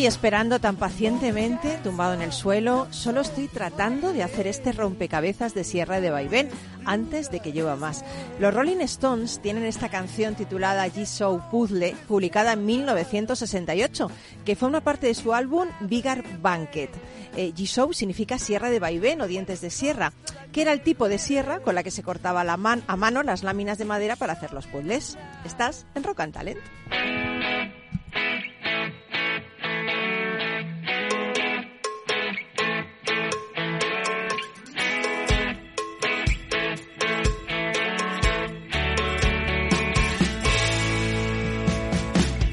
[0.00, 5.52] Estoy esperando tan pacientemente, tumbado en el suelo, solo estoy tratando de hacer este rompecabezas
[5.52, 6.48] de Sierra de Vaivén
[6.86, 8.02] antes de que llueva más.
[8.38, 14.10] Los Rolling Stones tienen esta canción titulada G-Show Puzzle, publicada en 1968,
[14.46, 16.90] que forma parte de su álbum Bigger Banquet.
[17.36, 20.14] Eh, G-Show significa sierra de vaivén o dientes de sierra,
[20.50, 23.76] que era el tipo de sierra con la que se cortaba a mano las láminas
[23.76, 25.18] de madera para hacer los puzzles.
[25.44, 27.19] Estás en Rock and Talent.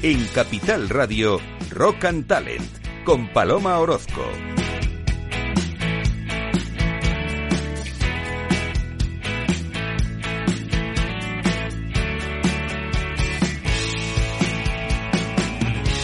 [0.00, 2.62] En Capital Radio, Rock and Talent
[3.04, 4.22] con Paloma Orozco.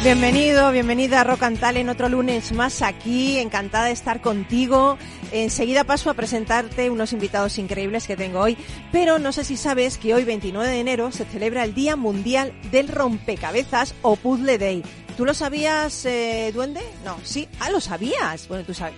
[0.03, 4.99] Bienvenido, bienvenida a Rock and Talent, otro lunes más aquí, encantada de estar contigo.
[5.35, 8.57] Enseguida paso a presentarte unos invitados increíbles que tengo hoy,
[8.93, 12.53] pero no sé si sabes que hoy 29 de enero se celebra el Día Mundial
[12.71, 14.85] del Rompecabezas o Puzzle Day.
[15.17, 16.83] ¿Tú lo sabías, eh, Duende?
[17.05, 18.47] No, sí, ah, lo sabías.
[18.47, 18.95] Bueno, tú sabes.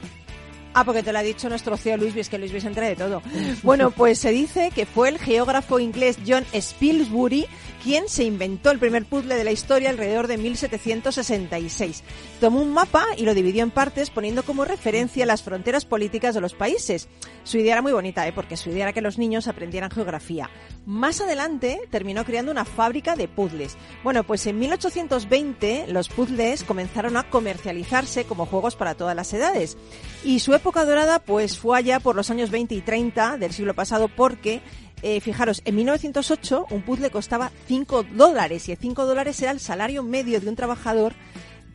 [0.75, 2.97] Ah, porque te lo ha dicho nuestro CEO Luis es que Luis se entra de
[2.97, 3.23] todo.
[3.63, 7.47] Bueno, pues se dice que fue el geógrafo inglés John Spilsbury
[7.87, 12.03] quien se inventó el primer puzzle de la historia alrededor de 1766.
[12.41, 16.41] Tomó un mapa y lo dividió en partes poniendo como referencia las fronteras políticas de
[16.41, 17.09] los países.
[17.45, 18.33] Su idea era muy bonita, ¿eh?
[18.33, 20.51] porque su idea era que los niños aprendieran geografía.
[20.85, 23.77] Más adelante terminó creando una fábrica de puzzles.
[24.03, 29.77] Bueno, pues en 1820 los puzzles comenzaron a comercializarse como juegos para todas las edades.
[30.25, 33.75] Y su época dorada pues fue allá por los años 20 y 30 del siglo
[33.75, 34.61] pasado porque
[35.03, 40.03] eh, fijaros, en 1908 un puzzle costaba 5 dólares y 5 dólares era el salario
[40.03, 41.15] medio de un trabajador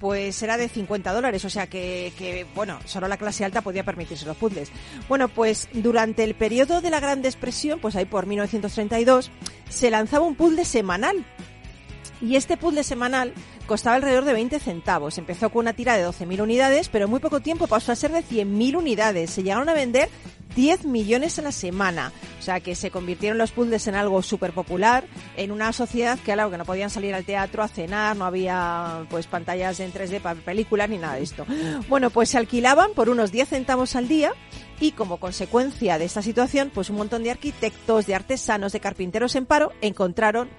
[0.02, 4.26] pues era de 50 dólares, o sea que, bueno, solo la clase alta podía permitirse
[4.26, 4.72] los puzzles.
[5.08, 9.30] Bueno, pues durante el periodo de la Gran Depresión, pues ahí por 1932,
[9.70, 11.24] se lanzaba un puzzle semanal.
[12.20, 13.32] Y este puzzle semanal
[13.68, 15.20] costaba alrededor de 20 centavos.
[15.20, 18.12] Empezó con una tira de 12.000 unidades, pero en muy poco tiempo pasó a ser
[18.12, 19.30] de 100.000 unidades.
[19.30, 20.10] Se llegaron a vender
[20.56, 22.12] 10 millones a la semana.
[22.40, 25.06] O sea que se convirtieron los puzzles en algo súper popular
[25.38, 29.06] en una sociedad que, claro, que no podían salir al teatro a cenar, no había
[29.10, 31.46] pues pantallas en 3D para películas ni nada de esto.
[31.88, 34.34] Bueno, pues se alquilaban por unos 10 centavos al día
[34.80, 39.36] y como consecuencia de esta situación, pues un montón de arquitectos, de artesanos, de carpinteros
[39.36, 40.50] en paro encontraron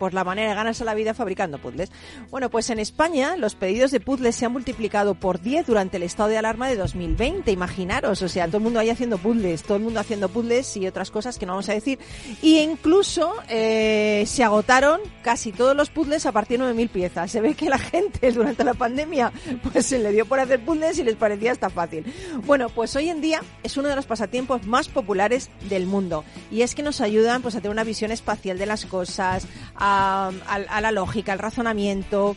[0.00, 1.92] pues la manera de ganarse la vida fabricando puzzles.
[2.30, 6.02] Bueno, pues en España los pedidos de puzzles se han multiplicado por 10 durante el
[6.04, 7.52] estado de alarma de 2020.
[7.52, 10.86] Imaginaros, o sea, todo el mundo ahí haciendo puzzles, todo el mundo haciendo puzzles y
[10.86, 11.98] otras cosas que no vamos a decir.
[12.40, 17.30] Y incluso eh, se agotaron casi todos los puzzles a partir de 9.000 piezas.
[17.30, 19.30] Se ve que la gente durante la pandemia
[19.70, 22.10] pues se le dio por hacer puzzles y les parecía hasta fácil.
[22.46, 26.24] Bueno, pues hoy en día es uno de los pasatiempos más populares del mundo.
[26.50, 29.46] Y es que nos ayudan pues a tener una visión espacial de las cosas,
[29.90, 30.30] a,
[30.68, 32.36] a, la lógica, al razonamiento.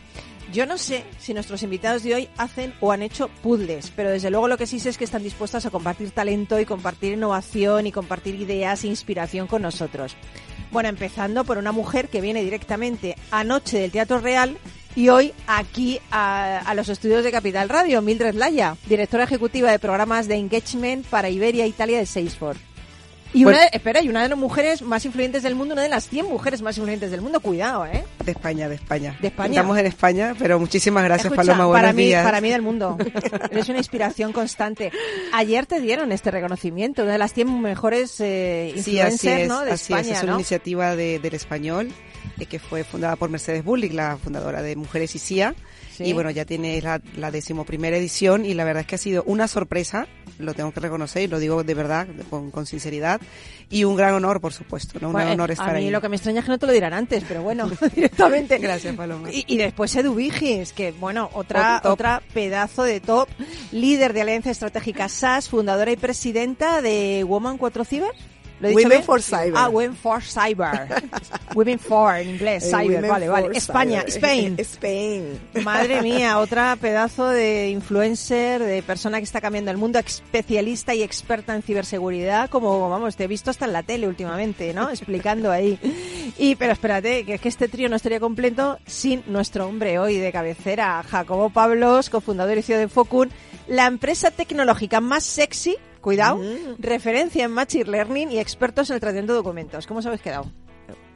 [0.52, 4.30] Yo no sé si nuestros invitados de hoy hacen o han hecho puzzles, pero desde
[4.30, 7.86] luego lo que sí sé es que están dispuestos a compartir talento y compartir innovación
[7.86, 10.16] y compartir ideas e inspiración con nosotros.
[10.70, 14.58] Bueno, empezando por una mujer que viene directamente anoche del Teatro Real
[14.96, 19.78] y hoy aquí a, a, los estudios de Capital Radio, Mildred Laya, directora ejecutiva de
[19.78, 22.73] programas de engagement para Iberia Italia de Salesforce.
[23.34, 25.82] Y una, Pues- de- espera, y una de las mujeres más influyentes del mundo, una
[25.82, 28.04] de las 100 mujeres más influyentes del mundo, cuidado, ¿eh?
[28.24, 29.18] De España, de España.
[29.20, 29.54] ¿De España?
[29.54, 31.66] Estamos en España, pero muchísimas gracias, Escucha, Paloma.
[31.66, 32.24] Buenos para mí, días.
[32.24, 32.96] para mí del mundo.
[33.50, 34.92] Eres una inspiración constante.
[35.32, 39.48] Ayer te dieron este reconocimiento, una de las 100 mejores eh, Sí, así influencers es,
[39.48, 39.60] ¿no?
[39.62, 40.16] de así España, es.
[40.18, 40.38] Es una ¿no?
[40.38, 41.90] iniciativa de- del español
[42.38, 45.54] eh, que fue fundada por Mercedes Bullick, la fundadora de Mujeres y CIA.
[45.96, 46.04] Sí.
[46.04, 49.22] Y bueno, ya tiene la, la decimoprimera edición y la verdad es que ha sido
[49.26, 50.06] una sorpresa,
[50.38, 53.20] lo tengo que reconocer y lo digo de verdad, con, con sinceridad,
[53.70, 55.08] y un gran honor, por supuesto, ¿no?
[55.08, 55.90] Un Bueno, gran honor a estar mí ahí.
[55.90, 58.58] lo que me extraña es que no te lo dirán antes, pero bueno, directamente.
[58.58, 59.30] Gracias, Paloma.
[59.32, 61.92] Y, y después Edu Vigis, que bueno, otra, top.
[61.92, 63.28] otra pedazo de top,
[63.72, 68.10] líder de Alianza Estratégica SAS, fundadora y presidenta de Woman 4 Cyber.
[68.64, 69.02] ¿Lo he dicho Women bien?
[69.04, 69.52] for Cyber.
[69.56, 70.88] Ah, Women for Cyber.
[71.54, 73.56] Women for en inglés, Eh, Cyber, vale, vale.
[73.56, 74.04] España.
[74.08, 74.56] Spain.
[74.58, 75.38] Spain.
[75.62, 81.02] Madre mía, otra pedazo de influencer, de persona que está cambiando el mundo, especialista y
[81.02, 84.90] experta en ciberseguridad, como, vamos, te he visto hasta en la tele últimamente, ¿no?
[84.90, 85.78] Explicando ahí.
[86.38, 90.18] Y, pero espérate, que es que este trío no estaría completo sin nuestro hombre hoy
[90.18, 93.30] de cabecera, Jacobo Pablos, cofundador y CEO de Focun,
[93.68, 96.76] la empresa tecnológica más sexy, cuidado, Mm.
[96.78, 99.86] referencia en Machine Learning y expertos en el tratamiento de documentos.
[99.88, 100.50] ¿Cómo os habéis quedado?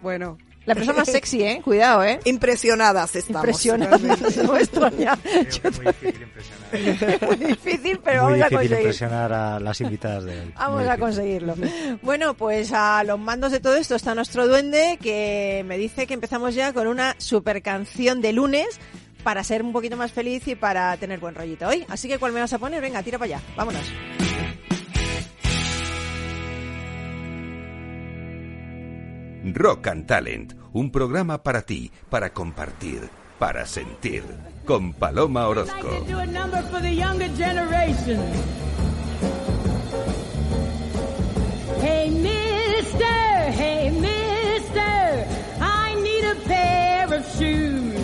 [0.03, 1.61] Bueno, La empresa más sexy, ¿eh?
[1.65, 2.21] Cuidado, ¿eh?
[2.25, 3.41] Impresionadas estamos.
[3.47, 5.17] Impresionante, no me extraña.
[5.23, 6.59] Creo que muy difícil impresionar.
[7.27, 8.77] Muy difícil, pero muy vamos a conseguir.
[8.79, 10.53] impresionar a las invitadas de hoy.
[10.55, 11.01] Vamos Muy a difícil.
[11.01, 11.55] conseguirlo.
[12.03, 16.13] Bueno, pues a los mandos de todo esto está nuestro duende que me dice que
[16.15, 18.67] empezamos ya con una super canción de lunes
[19.25, 21.87] para ser un poquito más feliz y para tener buen rollito hoy.
[21.89, 22.83] Así que ¿cuál me vas a poner?
[22.83, 23.45] Venga, tira para allá.
[23.57, 23.83] Vámonos.
[29.55, 33.09] Rock and Talent, un programa para ti, para compartir,
[33.39, 34.25] para sentir,
[34.65, 35.89] con Paloma Orozco.
[41.81, 45.27] Hey, mister, hey, mister,
[45.61, 47.95] I need a pair of shoes.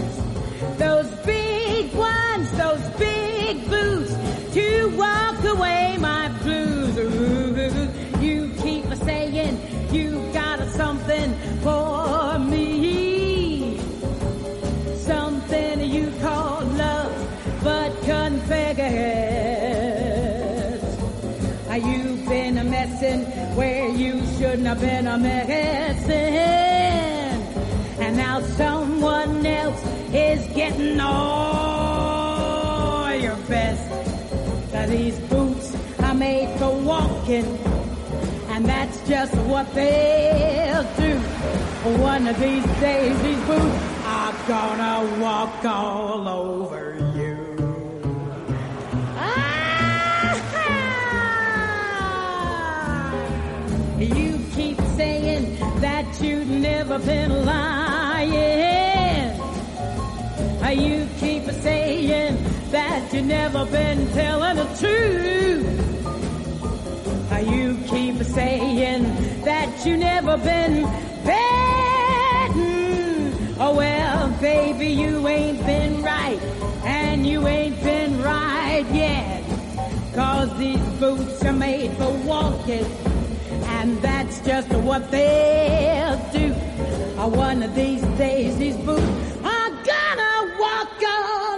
[0.79, 4.15] Those big ones, those big boots
[4.55, 6.24] to walk away my
[24.65, 26.15] you shouldn't have been a messin'?
[28.01, 31.55] And now someone else is getting all
[33.15, 33.91] your best.
[34.73, 37.45] Now these boots are made for walking,
[38.49, 41.19] and that's just what they'll do.
[42.01, 47.04] One of these days, these boots are gonna walk all over you.
[56.21, 57.85] You've never been lying.
[60.75, 62.37] You keep saying
[62.73, 65.81] that you've never been telling the truth.
[67.47, 69.05] You keep saying
[69.45, 70.83] that you've never been
[71.25, 72.65] betting.
[73.61, 76.41] Oh well, baby, you ain't been right,
[76.85, 79.45] and you ain't been right yet.
[80.15, 82.85] Cause these boots are made for walking,
[84.45, 86.55] just what they'll do.
[87.75, 88.59] These days,
[90.59, 91.03] walk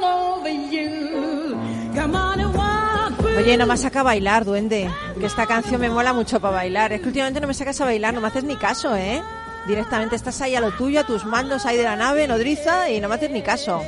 [0.02, 1.56] over you.
[1.94, 4.88] Come on and walk Oye, no me saca a bailar, duende.
[5.18, 6.92] Que esta canción me mola mucho para bailar.
[6.92, 9.22] Es que últimamente no me sacas a bailar, no me haces ni caso, ¿eh?
[9.66, 13.00] Directamente estás ahí a lo tuyo, a tus mandos ahí de la nave, nodriza, y
[13.00, 13.82] no me haces ni caso.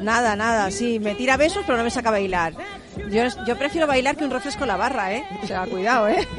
[0.00, 2.54] Nada, nada, sí, me tira besos, pero no me saca a bailar.
[3.10, 5.24] Yo, yo prefiero bailar que un refresco en la barra, ¿eh?
[5.42, 6.26] O sea, cuidado, ¿eh?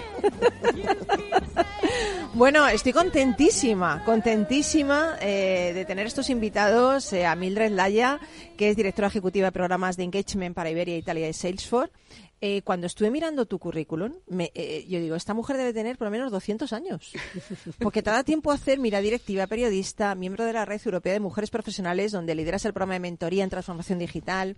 [2.34, 8.20] Bueno, estoy contentísima, contentísima eh, de tener estos invitados eh, a Mildred Laya,
[8.56, 11.92] que es directora ejecutiva de programas de engagement para Iberia, Italia y Salesforce.
[12.42, 16.08] Eh, cuando estuve mirando tu currículum, me, eh, yo digo, esta mujer debe tener por
[16.08, 17.12] lo menos 200 años.
[17.80, 21.20] Porque te da tiempo a hacer, mira, directiva, periodista, miembro de la Red Europea de
[21.20, 24.56] Mujeres Profesionales, donde lideras el programa de mentoría en transformación digital.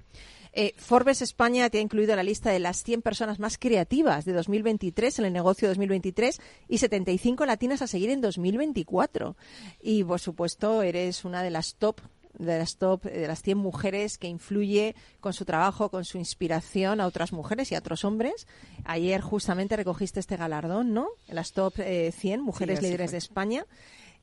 [0.54, 4.26] Eh, Forbes España te ha incluido en la lista de las 100 personas más creativas
[4.26, 9.36] de 2023 en el negocio 2023 y 75 latinas a seguir en 2024.
[9.82, 12.02] Y, por supuesto, eres una de las top
[12.38, 17.02] de las top, de las 100 mujeres que influye con su trabajo, con su inspiración
[17.02, 18.48] a otras mujeres y a otros hombres.
[18.86, 21.08] Ayer justamente recogiste este galardón, ¿no?
[21.28, 23.14] En las top eh, 100 mujeres líderes fue.
[23.14, 23.66] de España.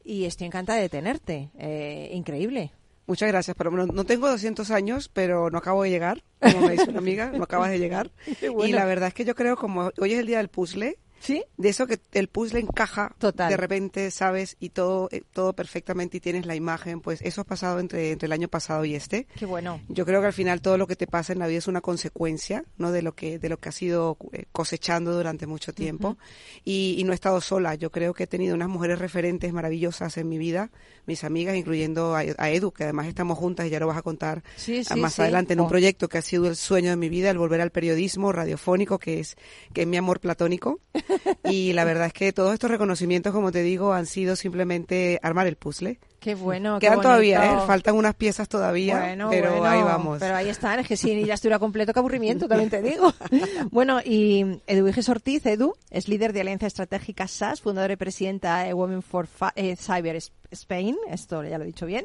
[0.04, 1.50] Y estoy encantada de tenerte.
[1.58, 2.72] Eh, increíble.
[3.06, 6.72] Muchas gracias, pero no, no tengo 200 años, pero no acabo de llegar, como me
[6.72, 8.10] dice una amiga, no acabas de llegar.
[8.52, 8.66] Bueno.
[8.66, 11.42] Y la verdad es que yo creo, como hoy es el día del puzzle, ¿Sí?
[11.56, 13.50] De eso que el puzzle encaja Total.
[13.50, 14.56] de repente, ¿sabes?
[14.60, 17.00] Y todo, eh, todo perfectamente y tienes la imagen.
[17.00, 19.26] Pues eso ha pasado entre, entre el año pasado y este.
[19.37, 19.80] Qué bueno.
[19.88, 21.80] Yo creo que al final todo lo que te pasa en la vida es una
[21.80, 22.92] consecuencia, ¿no?
[22.92, 26.16] De lo que, de lo que has ido eh, cosechando durante mucho tiempo.
[26.64, 27.75] y, y no he estado sola.
[27.75, 30.70] Yo creo que he tenido unas mujeres referentes maravillosas en mi vida,
[31.06, 34.02] mis amigas, incluyendo a, a Edu, que además estamos juntas y ya lo vas a
[34.02, 35.22] contar Sí, sí, más sí.
[35.22, 35.68] adelante en un Oh.
[35.68, 39.20] proyecto que ha sido el sueño de mi vida, el volver al periodismo radiofónico, que
[39.20, 39.37] es,
[39.75, 40.80] que es mi amor platónico.
[41.44, 45.46] y la verdad es que todos estos reconocimientos, como te digo, han sido simplemente armar
[45.46, 45.98] el puzzle.
[46.20, 46.80] Qué bueno.
[46.80, 47.44] qué Quedan todavía.
[47.44, 47.66] ¿eh?
[47.66, 50.18] Faltan unas piezas todavía, Bueno, pero bueno, ahí vamos.
[50.18, 53.14] Pero ahí están, es que si ya estuviera completo, qué aburrimiento, también te digo.
[53.70, 58.74] bueno, y Eduviges Ortiz, Edu, es líder de Alianza Estratégica SAS, fundadora y presidenta de
[58.74, 60.18] Women for Fa- eh, Cyber
[60.50, 62.04] Spain, esto ya lo he dicho bien,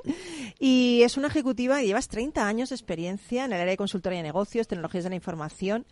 [0.59, 4.17] y es una ejecutiva y llevas 30 años de experiencia en el área de consultoría
[4.19, 5.85] de negocios, tecnologías de la información,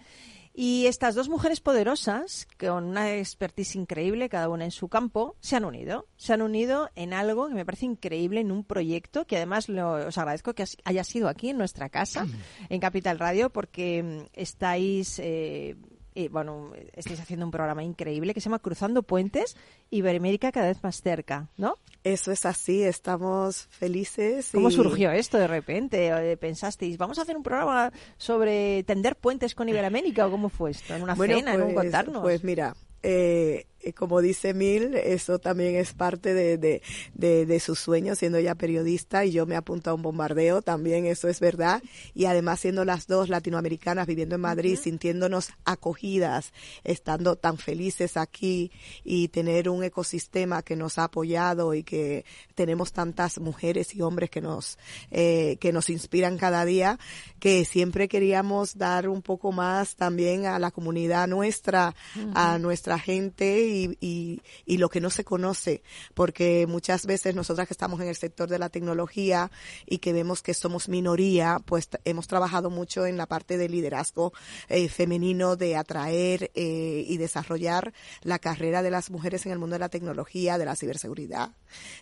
[0.53, 5.55] y estas dos mujeres poderosas, con una expertise increíble, cada una en su campo, se
[5.55, 6.07] han unido.
[6.17, 10.07] Se han unido en algo que me parece increíble, en un proyecto que además lo-
[10.07, 12.27] os agradezco que haya sido aquí en nuestra casa,
[12.69, 15.75] en Capital Radio, porque mm, estáis, eh,
[16.15, 19.55] eh, bueno, estáis haciendo un programa increíble que se llama Cruzando Puentes,
[19.89, 21.75] Iberoamérica cada vez más cerca, ¿no?
[22.03, 24.49] Eso es así, estamos felices.
[24.53, 26.37] ¿Cómo y- surgió esto de repente?
[26.37, 30.95] ¿Pensasteis, vamos a hacer un programa sobre tender puentes con Iberoamérica o cómo fue esto?
[30.95, 31.53] ¿En una Bueno, cena?
[31.53, 32.21] ¿En un pues- contarnos?
[32.21, 33.65] Pues mira, eh,
[33.95, 36.81] como dice Mil, eso también es parte de, de,
[37.13, 41.05] de, de su sueño, siendo ella periodista, y yo me apunto a un bombardeo, también
[41.05, 41.81] eso es verdad.
[42.13, 48.71] Y además siendo las dos latinoamericanas viviendo en Madrid, sintiéndonos acogidas, estando tan felices aquí
[49.03, 54.29] y tener un ecosistema que nos ha apoyado y que tenemos tantas mujeres y hombres
[54.29, 54.77] que nos,
[55.09, 56.99] eh, que nos inspiran cada día,
[57.39, 61.95] que siempre queríamos dar un poco más también a la comunidad nuestra,
[62.33, 65.81] a nuestra gente y, y, y lo que no se conoce,
[66.13, 69.51] porque muchas veces nosotras que estamos en el sector de la tecnología
[69.85, 74.33] y que vemos que somos minoría, pues hemos trabajado mucho en la parte de liderazgo
[74.69, 79.75] eh, femenino, de atraer eh, y desarrollar la carrera de las mujeres en el mundo
[79.75, 81.51] de la tecnología, de la ciberseguridad,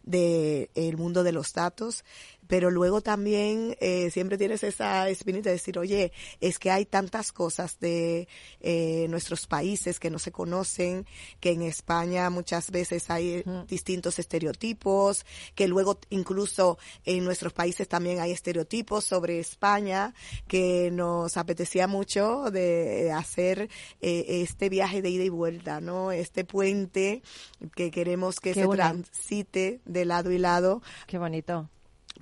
[0.03, 2.03] del mundo de los datos,
[2.49, 7.31] pero luego también eh, siempre tienes esa espinita de decir, oye, es que hay tantas
[7.31, 8.27] cosas de
[8.59, 11.05] eh, nuestros países que no se conocen,
[11.39, 17.87] que en España muchas veces hay eh, distintos estereotipos, que luego incluso en nuestros países
[17.87, 20.15] también hay estereotipos sobre España,
[20.47, 23.69] que nos apetecía mucho de hacer
[24.01, 26.11] eh, este viaje de ida y vuelta, ¿no?
[26.11, 27.21] Este puente
[27.75, 31.69] que queremos que Qué se transite de lado y lado Qué bonito.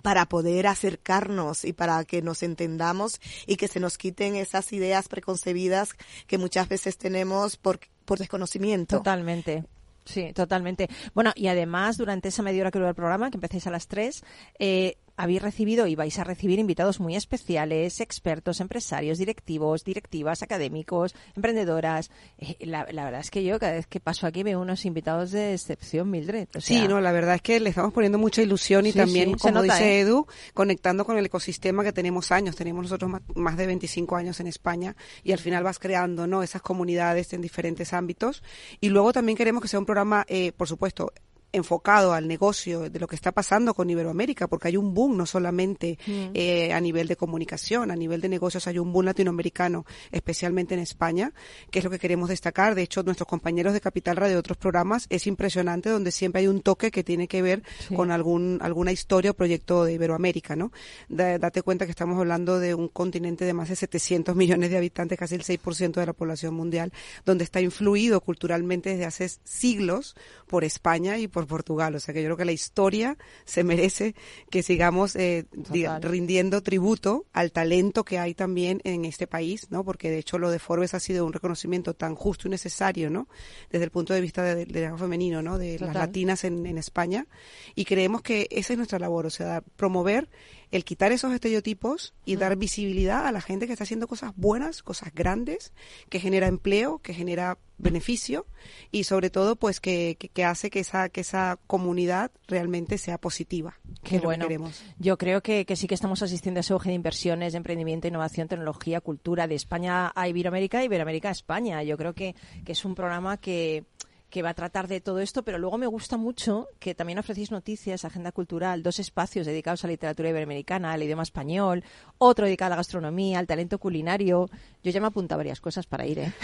[0.02, 5.08] Para poder acercarnos y para que nos entendamos y que se nos quiten esas ideas
[5.08, 5.96] preconcebidas
[6.28, 8.98] que muchas veces tenemos por, por desconocimiento.
[8.98, 9.66] Totalmente.
[10.06, 10.90] Sí, totalmente.
[11.14, 13.88] Bueno, y además, durante esa media hora que dura el programa, que empecéis a las
[13.88, 14.24] 3,
[14.60, 21.16] eh, habéis recibido y vais a recibir invitados muy especiales, expertos, empresarios, directivos, directivas, académicos,
[21.36, 22.12] emprendedoras.
[22.38, 25.32] Eh, la, la verdad es que yo cada vez que paso aquí veo unos invitados
[25.32, 26.48] de excepción, Mildred.
[26.56, 29.32] O Sí, no, la verdad es que le estamos poniendo mucha ilusión y Sí, también,
[29.32, 30.00] sí, como nota, dice ¿eh?
[30.02, 32.56] Edu, conectando con el ecosistema que tenemos años.
[32.56, 36.44] Tenemos nosotros más, más de 25 años en España y al final vas creando ¿no?
[36.44, 38.44] esas comunidades en diferentes ámbitos.
[38.80, 41.12] Y luego también queremos que sea un programa, eh, por supuesto,
[41.52, 45.26] enfocado al negocio de lo que está pasando con Iberoamérica, porque hay un boom no
[45.26, 50.74] solamente eh, a nivel de comunicación, a nivel de negocios hay un boom latinoamericano, especialmente
[50.74, 51.34] en España,
[51.72, 52.76] que es lo que queremos destacar.
[52.76, 56.48] De hecho, nuestros compañeros de Capital Radio de otros programas es impresionante donde siempre hay
[56.48, 57.96] un toque que tiene que ver Sí.
[57.96, 60.72] con algún alguna historia o proyecto de Iberoamérica, ¿no?
[61.10, 64.78] Da- date cuenta que estamos hablando de un continente de más de 700 millones de
[64.78, 66.92] habitantes, casi el 6% de la población mundial,
[67.26, 70.16] donde está influido culturalmente desde hace siglos
[70.48, 71.94] por España y por Portugal.
[71.96, 74.16] O sea que yo creo que la historia se merece
[74.50, 79.84] que sigamos eh, diga- rindiendo tributo al talento que hay también en este país, ¿no?
[79.84, 83.28] Porque de hecho lo de Forbes ha sido un reconocimiento tan justo y necesario, ¿no?
[83.70, 85.58] Desde el punto de vista de- del liderazgo femenino, ¿no?
[85.58, 87.28] De las latinas en, en España.
[87.76, 90.30] Y creemos que esa es nuestra labor, o sea, promover
[90.72, 94.84] el quitar esos estereotipos y dar visibilidad a la gente que está haciendo cosas buenas,
[94.84, 95.74] cosas grandes,
[96.10, 98.48] que genera empleo, que genera beneficio
[98.92, 103.20] y sobre todo pues que, que, que hace que esa que esa comunidad realmente sea
[103.20, 104.46] positiva que Qué lo que bueno.
[104.46, 104.84] queremos.
[104.98, 108.08] Yo creo que, que sí que estamos asistiendo a ese auge de inversiones, de emprendimiento,
[108.08, 111.84] innovación, tecnología, cultura de España a Iberoamérica, Iberoamérica a España.
[111.84, 113.86] Yo creo que, que es un programa que
[114.30, 117.52] que va a tratar de todo esto, pero luego me gusta mucho que también ofrecéis
[117.52, 121.84] noticias, agenda cultural, dos espacios dedicados a la literatura iberoamericana, al idioma español,
[122.18, 124.50] otro dedicado a la gastronomía, al talento culinario.
[124.84, 126.34] Yo ya me apunto a varias cosas para ir, ¿eh?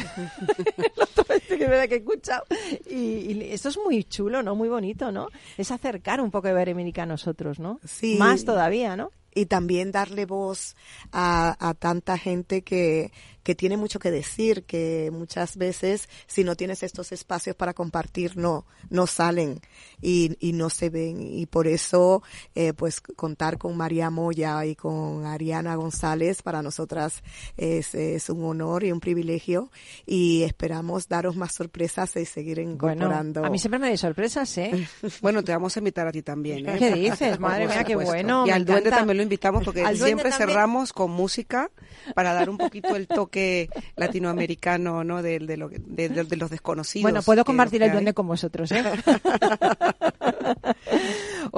[1.48, 2.44] Que es verdad que he escuchado.
[2.90, 4.56] Y, y esto es muy chulo, ¿no?
[4.56, 5.28] Muy bonito, ¿no?
[5.58, 7.80] Es acercar un poco Iberoamérica a nosotros, ¿no?
[7.84, 8.18] Sí.
[8.18, 9.12] Más todavía, ¿no?
[9.36, 10.76] Y también darle voz
[11.12, 13.12] a, a tanta gente que,
[13.44, 18.38] que tiene mucho que decir, que muchas veces si no tienes estos espacios para compartir
[18.38, 19.60] no, no salen
[20.02, 21.22] y, y no se ven.
[21.22, 22.24] Y por eso,
[22.56, 27.22] eh, pues contar con María Moya y con Ariana González para nosotras
[27.58, 29.70] es, es un honor y un privilegio
[30.06, 33.42] y esperamos daros más sorpresas y seguir incorporando.
[33.42, 34.88] Bueno, a mí siempre me da sorpresas, ¿eh?
[35.22, 36.68] Bueno, te vamos a invitar a ti también.
[36.68, 36.76] ¿eh?
[36.80, 37.40] ¿Qué dices?
[37.40, 38.46] Madre mía, qué bueno.
[38.48, 40.50] Y al duende también lo invitamos porque Al siempre también.
[40.50, 41.72] cerramos con música
[42.14, 45.22] para dar un poquito el toque latinoamericano, ¿no?
[45.24, 47.04] De, de lo, de, de- los desconocidos.
[47.04, 48.84] Bueno, puedo compartir el duende con vosotros, ¿eh?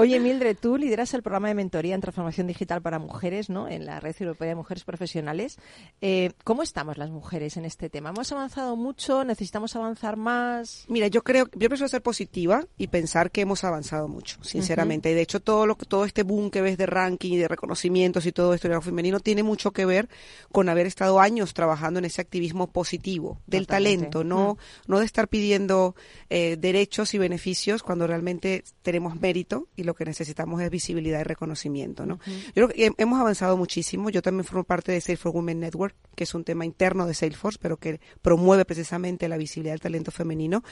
[0.05, 3.67] Oye, Mildred, tú lideras el programa de mentoría en transformación digital para mujeres, ¿no?
[3.67, 5.57] En la Red Europea de Mujeres Profesionales.
[5.99, 8.11] Eh, ¿Cómo estamos las mujeres en este tema?
[8.11, 9.23] ¿Hemos avanzado mucho?
[9.23, 10.85] ¿Necesitamos avanzar más?
[10.89, 15.09] Mira, yo creo, yo prefiero ser positiva y pensar que hemos avanzado mucho, sinceramente.
[15.09, 18.27] Y de hecho, todo lo todo este boom que ves de ranking y de reconocimientos
[18.27, 20.07] y todo esto de lo femenino tiene mucho que ver
[20.51, 24.11] con haber estado años trabajando en ese activismo positivo del Totalmente.
[24.11, 25.95] talento, no, no de estar pidiendo
[26.29, 31.23] eh, derechos y beneficios cuando realmente tenemos mérito y lo que necesitamos es visibilidad y
[31.23, 32.19] reconocimiento, ¿no?
[32.47, 34.09] Yo creo que hem- hemos avanzado muchísimo.
[34.09, 37.13] Yo también formo parte de Safe for Women Network, que es un tema interno de
[37.13, 40.63] Salesforce, pero que promueve precisamente la visibilidad del talento femenino.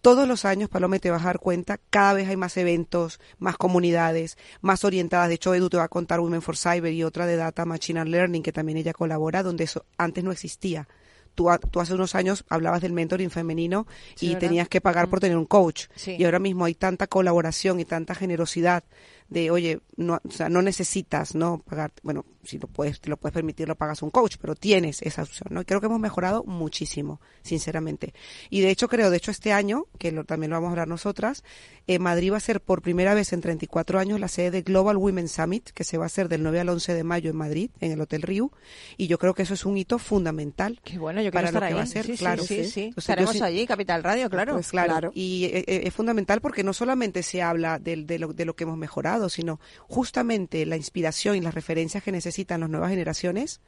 [0.00, 3.56] Todos los años, Paloma, te vas a dar cuenta, cada vez hay más eventos, más
[3.56, 5.28] comunidades, más orientadas.
[5.28, 8.00] De hecho, Edu te va a contar Women for Cyber y otra de Data Machine
[8.00, 10.88] and Learning, que también ella colabora, donde eso antes no existía.
[11.34, 13.86] Tú, tú hace unos años hablabas del mentoring femenino
[14.16, 14.40] Sí, y ¿verdad?
[14.40, 15.86] tenías que pagar por tener un coach.
[15.94, 16.16] Sí.
[16.18, 18.84] Y ahora mismo hay tanta colaboración y tanta generosidad
[19.32, 21.58] de, oye, no, o sea, no necesitas, ¿no?
[21.66, 25.00] Pagar, bueno, si lo puedes, te lo puedes permitir, lo pagas un coach, pero tienes
[25.02, 25.60] esa opción, ¿no?
[25.62, 28.14] Y creo que hemos mejorado muchísimo, sinceramente.
[28.50, 30.88] Y de hecho, creo, de hecho, este año, que lo- también lo vamos a hablar
[30.88, 31.44] nosotras,
[31.86, 34.96] eh, Madrid va a ser por primera vez en 34 años la sede de Global
[34.96, 37.70] Women Summit, que se va a hacer del 9 al 11 de mayo en Madrid,
[37.80, 38.50] en el Hotel Riu.
[38.96, 40.80] Y yo creo que eso es un hito fundamental.
[40.84, 41.74] Qué bueno, yo quiero Para lo estar que ahí.
[41.74, 42.42] va a ser, sí, claro.
[42.42, 42.70] sí, Sí.
[42.70, 42.80] sí.
[42.84, 44.54] Entonces, Estaremos yo allí, Capital Radio, claro.
[44.54, 45.12] Pues Claro, claro.
[45.14, 48.54] y eh, eh, es fundamental porque no solamente se habla del- de, lo, de lo
[48.54, 53.60] que hemos mejorado, sino justamente la inspiración y las referencias que necesitan las nuevas generaciones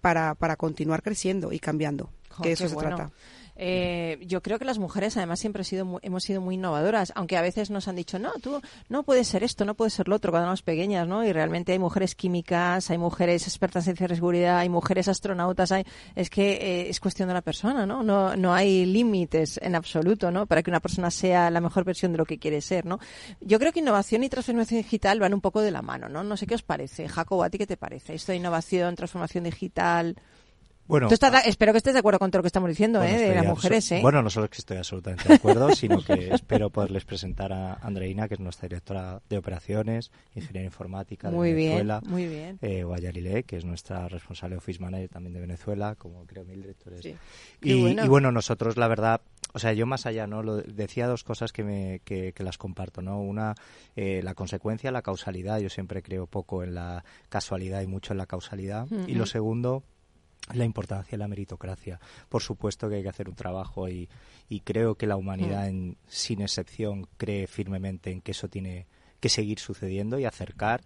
[0.00, 2.10] para, para continuar creciendo y cambiando.
[2.30, 2.96] Jo, que eso se bueno.
[2.96, 3.12] trata.
[3.56, 7.36] Eh, yo creo que las mujeres además siempre sido mu- hemos sido muy innovadoras, aunque
[7.36, 10.16] a veces nos han dicho, no, tú no puedes ser esto, no puedes ser lo
[10.16, 11.24] otro cuando éramos pequeñas, ¿no?
[11.24, 15.84] Y realmente hay mujeres químicas, hay mujeres expertas en ciberseguridad, hay mujeres astronautas, hay...
[16.14, 18.02] es que eh, es cuestión de la persona, ¿no?
[18.02, 20.46] No, no hay límites en absoluto, ¿no?
[20.46, 22.98] Para que una persona sea la mejor versión de lo que quiere ser, ¿no?
[23.40, 26.24] Yo creo que innovación y transformación digital van un poco de la mano, ¿no?
[26.24, 27.08] No sé qué os parece.
[27.08, 28.14] Jacobo, ¿a ti qué te parece?
[28.14, 30.16] Esto de innovación, transformación digital...
[30.86, 32.98] Bueno, Tú estás- ah, espero que estés de acuerdo con todo lo que estamos diciendo,
[32.98, 33.28] bueno, ¿eh?
[33.28, 34.00] De las mujeres, ¿eh?
[34.02, 38.26] Bueno, no solo que estoy absolutamente de acuerdo, sino que espero poderles presentar a Andreina,
[38.28, 42.00] que es nuestra directora de operaciones, ingeniera informática de muy bien, Venezuela.
[42.06, 42.58] muy bien.
[42.62, 46.44] eh, o a Yarile, que es nuestra responsable Office Manager también de Venezuela, como creo
[46.44, 47.02] Mildred, tú eres.
[47.02, 47.14] Sí.
[47.62, 48.04] Y, bueno.
[48.04, 49.20] y bueno, nosotros la verdad,
[49.54, 50.42] o sea, yo más allá, ¿no?
[50.42, 53.20] Lo, decía dos cosas que, me, que, que las comparto, ¿no?
[53.20, 53.54] Una,
[53.96, 55.60] eh, la consecuencia, la causalidad.
[55.60, 58.86] Yo siempre creo poco en la casualidad y mucho en la causalidad.
[59.06, 59.84] Y lo segundo,
[60.54, 62.00] la importancia de la meritocracia.
[62.28, 64.08] Por supuesto que hay que hacer un trabajo y,
[64.48, 68.86] y creo que la humanidad, en, sin excepción, cree firmemente en que eso tiene
[69.20, 70.82] que seguir sucediendo y acercar,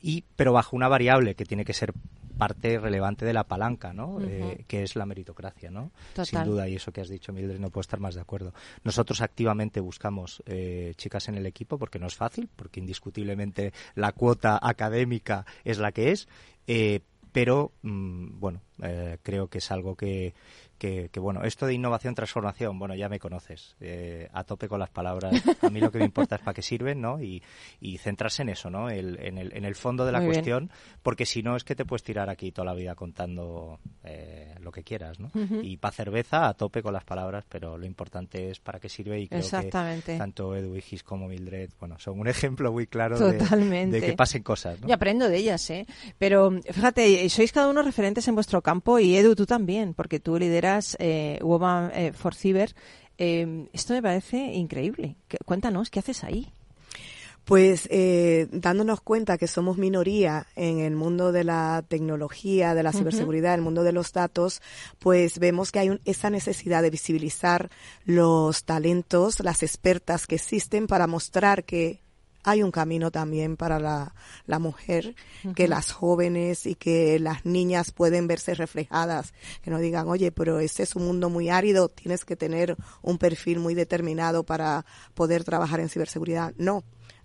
[0.00, 1.92] y pero bajo una variable que tiene que ser
[2.36, 4.18] parte relevante de la palanca, ¿no?
[4.20, 5.92] Eh, que es la meritocracia, ¿no?
[6.10, 6.26] Total.
[6.26, 8.52] Sin duda, y eso que has dicho, Mildred, no puedo estar más de acuerdo.
[8.82, 14.12] Nosotros activamente buscamos eh, chicas en el equipo porque no es fácil, porque indiscutiblemente la
[14.12, 16.28] cuota académica es la que es,
[16.66, 17.00] eh,
[17.34, 20.34] pero mm, bueno, eh, creo que es algo que,
[20.78, 24.78] que, que, bueno, esto de innovación, transformación, bueno, ya me conoces, eh, a tope con
[24.78, 25.42] las palabras.
[25.60, 27.20] A mí lo que me importa es para qué sirven, ¿no?
[27.20, 27.42] Y,
[27.80, 28.88] y centrarse en eso, ¿no?
[28.88, 30.34] El- en, el, en el fondo de la Muy bien.
[30.36, 30.70] cuestión,
[31.02, 34.82] porque si no es que te puedes tirar aquí toda la vida contando eh, que
[34.82, 35.30] quieras, ¿no?
[35.62, 39.20] Y para cerveza, a tope con las palabras, pero lo importante es para qué sirve
[39.20, 40.12] y creo Exactamente.
[40.12, 44.42] que tanto Edu Gis como Mildred, bueno, son un ejemplo muy claro de- que pasen
[44.42, 44.88] cosas, ¿no?
[44.88, 45.86] Yo aprendo de ellas, ¿eh?
[46.18, 50.36] Pero fíjate, sois cada uno referentes en vuestro campo y Edu, tú también, porque tú
[50.38, 52.74] lideras eh, Woman eh, for Cyber.
[53.16, 55.14] Eh, esto me parece increíble.
[55.44, 56.48] Cuéntanos, ¿qué haces ahí?
[57.44, 62.90] Pues eh, dándonos cuenta que somos minoría en el mundo de la tecnología, de la
[62.92, 64.62] ciberseguridad, el mundo de los datos,
[64.98, 67.68] pues vemos que hay un- esa necesidad de visibilizar
[68.06, 72.00] los talentos, las expertas que existen para mostrar que
[72.46, 74.14] hay un camino también para la,
[74.46, 75.14] la mujer,
[75.54, 80.60] que las jóvenes y que las niñas pueden verse reflejadas, que no digan, oye, pero
[80.60, 85.42] este es un mundo muy árido, tienes que tener un perfil muy determinado para poder
[85.44, 86.52] trabajar en ciberseguridad.
[86.58, 86.84] No,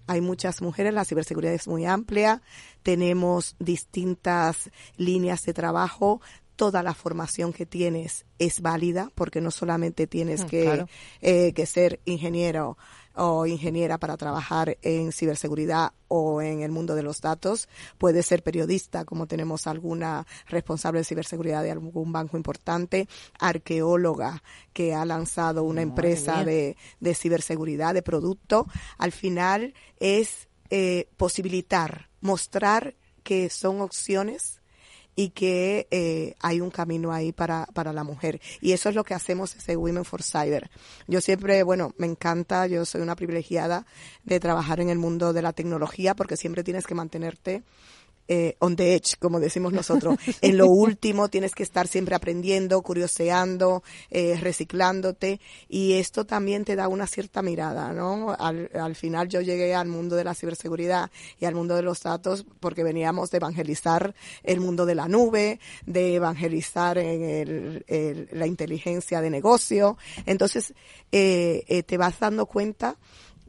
[0.10, 2.41] hay muchas mujeres, la ciberseguridad es muy amplia,
[2.82, 6.19] tenemos distintas líneas de trabajo,
[6.56, 10.88] toda la formación que tienes es válida, porque no solamente tienes Mm, que, claro.
[11.22, 12.78] eh, que ser ingeniero
[13.19, 17.67] o ingeniera para trabajar en ciberseguridad o en el mundo de los datos.
[17.97, 24.41] Puedes ser periodista, como tenemos alguna responsable de ciberseguridad de algún banco importante, arqueóloga
[24.73, 26.45] que ha lanzado una empresa mía.
[26.45, 28.67] de, de ciberseguridad, de producto.
[28.97, 34.59] Al final es eh, posibilitar, mostrar que son opciones
[35.15, 38.39] y que eh, hay un camino ahí para, para la mujer.
[38.62, 40.69] Y eso es lo que hacemos desde Women for Cyber.
[41.08, 43.86] Yo siempre, bueno, me encanta, yo soy una privilegiada
[44.24, 47.63] de trabajar en el mundo de la tecnología porque siempre tienes que mantenerte
[48.32, 50.15] eh, on the edge, como decimos nosotros.
[50.42, 56.76] en lo último tienes que estar siempre aprendiendo, curioseando, eh, reciclándote y esto también te
[56.76, 58.36] da una cierta mirada, ¿no?
[58.38, 62.02] Al, al final yo llegué al mundo de la ciberseguridad y al mundo de los
[62.02, 64.13] datos porque veníamos de evangelizar
[64.44, 69.98] el mundo de la nube, de evangelizar en el, el- la inteligencia de negocio.
[70.28, 70.74] Entonces,
[71.12, 72.96] eh, eh, te vas dando cuenta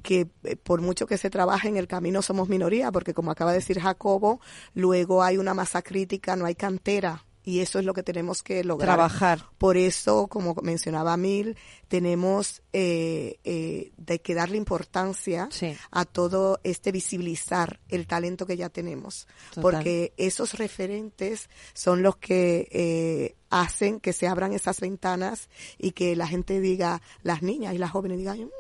[0.02, 3.52] que eh, por mucho que se trabaje en el camino somos minoría, porque como acaba
[3.52, 4.40] de decir Jacobo,
[4.74, 7.24] luego hay una masa crítica, no hay cantera.
[7.42, 8.88] Y eso es lo que tenemos que lograr.
[8.96, 9.46] Trabajar.
[9.56, 11.56] Por eso, como mencionaba Mil,
[11.88, 15.74] tenemos eh, eh, de que darle importancia Sí.
[15.90, 19.26] a todo este visibilizar el talento que ya tenemos.
[19.54, 19.62] Total.
[19.62, 26.14] Porque esos referentes son los que eh, hacen que se abran esas ventanas y que
[26.16, 28.50] la gente diga, las niñas y las jóvenes digan, "Mm,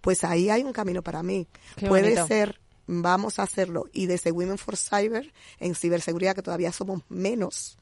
[0.00, 1.46] pues ahí hay un camino para mí.
[1.76, 2.26] Qué Puede bonito.
[2.26, 3.86] ser, vamos a hacerlo.
[3.92, 7.78] Y desde Women for Cyber, en ciberseguridad, que todavía somos menos,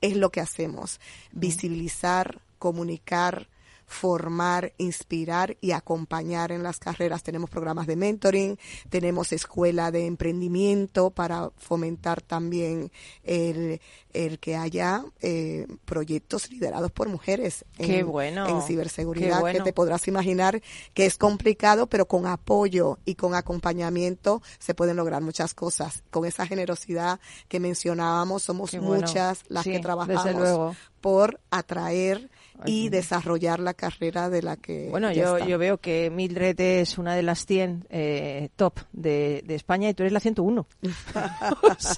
[0.00, 1.00] es lo que hacemos.
[1.32, 3.48] Visibilizar, comunicar,
[3.86, 7.22] formar, inspirar y acompañar en las carreras.
[7.22, 8.58] Tenemos programas de mentoring,
[8.90, 12.90] tenemos escuela de emprendimiento para fomentar también
[13.22, 13.80] el,
[14.12, 19.58] el que haya eh, proyectos liderados por mujeres en, Qué bueno, en ciberseguridad, qué bueno.
[19.58, 20.60] que te podrás imaginar
[20.94, 26.02] que es complicado, pero con apoyo y con acompañamiento se pueden lograr muchas cosas.
[26.10, 29.06] Con esa generosidad que mencionábamos, somos bueno.
[29.06, 32.30] muchas las Sí, que trabajamos por atraer
[32.64, 35.48] y desarrollar la carrera de la que Bueno, ya yo, está.
[35.48, 39.94] yo veo que Mildred es una de las 100 eh, top de, de España y
[39.94, 40.66] tú eres la 101.
[41.62, 41.96] O sea,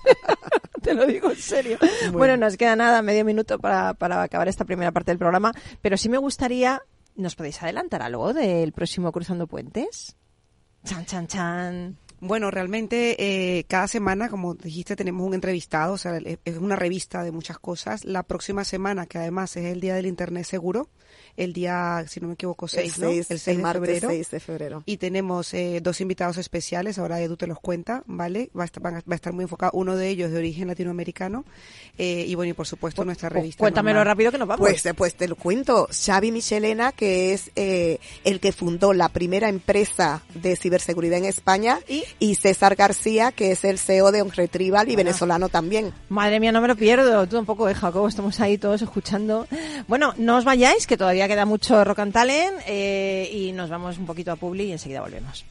[0.83, 1.79] te lo digo en serio.
[2.13, 2.37] Bueno.
[2.37, 6.09] nos queda nada, medio minuto para, para acabar esta primera parte del programa, pero sí
[6.09, 6.83] me gustaría,
[7.17, 10.17] ¿nos podéis adelantar algo del próximo Cruzando Puentes?
[10.85, 11.97] Chan, chan, chan.
[12.21, 13.15] Bueno, realmente
[13.59, 17.61] eh, cada semana, como dijiste, tenemos un entrevistado, o sea, es una revista de muchas
[17.61, 18.05] cosas.
[18.05, 20.89] La próxima semana, que además es el Día del Internet Seguro,
[21.39, 23.09] el día, si no me equivoco, 6, el ¿no?
[23.11, 24.09] 6, el 6 de martes febrero.
[24.11, 24.83] 6 de febrero.
[24.87, 28.51] Y tenemos eh, dos invitados especiales, ahora Edu te los cuenta, ¿vale?
[28.59, 30.69] Va a estar, van a- va a estar muy enfocado, uno de ellos de origen
[30.69, 31.45] latinoamericano,
[31.97, 33.61] eh, y bueno, y por supuesto nuestra Pues revista.
[33.61, 34.15] cuéntamelo normal.
[34.15, 34.69] rápido que nos vamos.
[34.69, 35.89] Pues, eh, pues te lo cuento.
[35.93, 41.79] Xavi Michelena, que es eh, el que fundó la primera empresa de ciberseguridad en España,
[42.19, 42.35] ¿Y?
[42.35, 45.07] César García, que es el CEO de OnRetrieval y Bueno.
[45.09, 45.93] venezolano también.
[46.09, 47.27] Madre mía, no me lo pierdo.
[47.29, 48.09] Tú tampoco, eh, Jacobo.
[48.09, 49.47] Estamos ahí todos escuchando.
[49.87, 52.61] Bueno, no os vayáis, que todavía queda mucho Rock and Talent.
[52.67, 55.45] eh, y nos vamos un poquito a Publi y enseguida volvemos.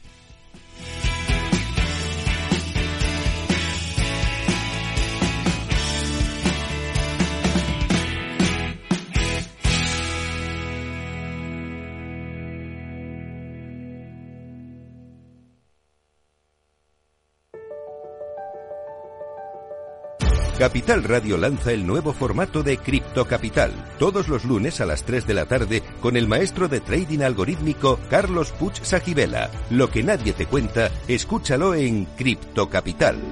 [20.58, 25.24] Capital Radio lanza el nuevo formato de Cripto Capital, todos los lunes a las 3
[25.24, 29.52] de la tarde con el maestro de trading algorítmico Carlos Puch Sajibela.
[29.70, 33.22] Lo que nadie te cuenta, escúchalo en Cripto Capital.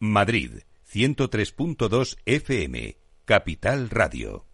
[0.00, 4.53] Madrid, 103.2 FM, Capital Radio.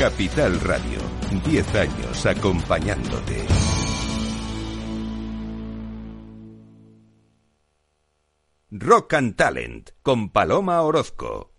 [0.00, 0.98] Capital Radio,
[1.44, 3.46] 10 años acompañándote.
[8.70, 11.50] Rock and Talent con Paloma Orozco.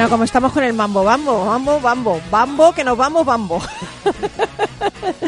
[0.00, 3.60] Bueno, como estamos con el mambo, bambo, bambo, bambo, bambo, que nos vamos, bambo.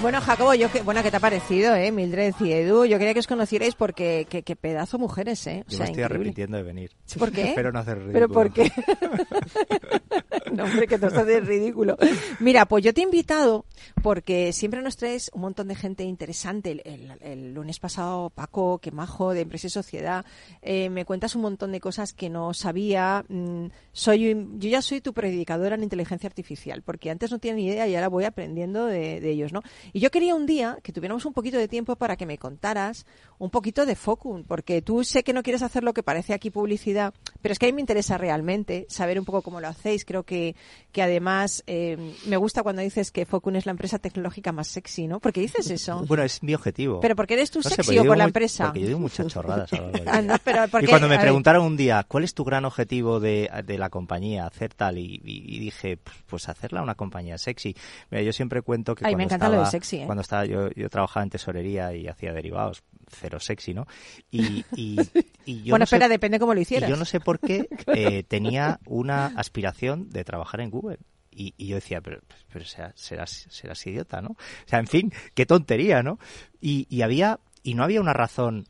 [0.00, 1.92] bueno, Jacobo, yo que, bueno, ¿qué te ha parecido, eh?
[1.92, 5.64] Mildred y Edu, yo quería que os conocierais porque qué, qué pedazo mujeres, eh.
[5.66, 6.04] O Yo sea, me estoy increíble.
[6.04, 6.90] arrepintiendo de venir.
[7.18, 7.42] ¿Por qué?
[7.50, 8.12] Espero no hacer ridículo.
[8.14, 8.72] ¿Pero por qué?
[10.52, 11.96] no, hombre, que te haces ridículo.
[12.38, 13.66] Mira, pues yo te he invitado
[14.02, 16.70] porque siempre nos traes un montón de gente interesante.
[16.72, 20.24] El, el- el lunes pasado, Paco, que majo, de Empresa y Sociedad,
[20.62, 23.24] eh, me cuentas un montón de cosas que no sabía.
[23.28, 27.66] Mm, soy, yo ya soy tu predicadora en inteligencia artificial, porque antes no tenía ni
[27.66, 29.62] idea y ahora voy aprendiendo de, de ellos, ¿no?
[29.92, 33.06] Y yo quería un día que tuviéramos un poquito de tiempo para que me contaras
[33.40, 36.50] un poquito de Focum, porque tú sé que no quieres hacer lo que parece aquí
[36.50, 40.04] publicidad, pero es que a mí me interesa realmente saber un poco cómo lo hacéis.
[40.04, 40.54] Creo que,
[40.92, 45.08] que además eh, me gusta cuando dices que Focum es la empresa tecnológica más sexy,
[45.08, 45.18] ¿no?
[45.20, 46.04] ¿Por qué dices eso?
[46.06, 47.00] Bueno, es mi objetivo.
[47.00, 48.66] ¿Pero porque eres tú No sexy o por la empresa?
[48.66, 51.76] Porque yo digo muchas chorradas a Ah, no, pero ¿por Y cuando me preguntaron un
[51.76, 54.46] día, ¿cuál es tu gran objetivo de, de la compañía?
[54.46, 57.74] Hacer tal, y, y- y dije, pues, hacerla una compañía sexy.
[58.10, 60.06] Mira, yo siempre cuento que Ay, me cuando encanta lo de estaba- sexy, ¿eh?
[60.06, 63.86] Cuando estaba, yo, yo trabajaba en tesorería y hacía derivados, cero sexy, ¿no?
[64.30, 64.98] Y, y,
[65.44, 66.88] y yo bueno, no sé- espera, depende cómo lo y hicieras.
[66.88, 70.98] yo no sé por qué eh, tenía una aspiración de trabajar en Google.
[71.32, 72.20] Y, y yo decía, pero,
[72.52, 74.30] pero serás, serás, serás idiota, ¿no?
[74.30, 74.36] O
[74.68, 76.18] sea, en fin, qué tontería, ¿no?
[76.60, 78.66] Y, había, y no había una razón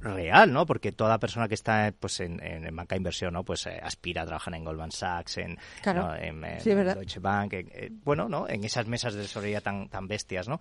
[0.00, 0.66] real, ¿no?
[0.66, 3.44] Porque toda persona que está pues en, en, en banca de inversión, ¿no?
[3.44, 6.08] Pues eh, aspira a trabajar en Goldman Sachs, en, Claro.
[6.08, 6.16] ¿no?
[6.16, 6.70] en, en Sí.
[6.70, 8.48] Deutsche Bank, en- eh, bueno, ¿no?
[8.48, 10.60] En esas mesas de tesorería tan, tan bestias, ¿no?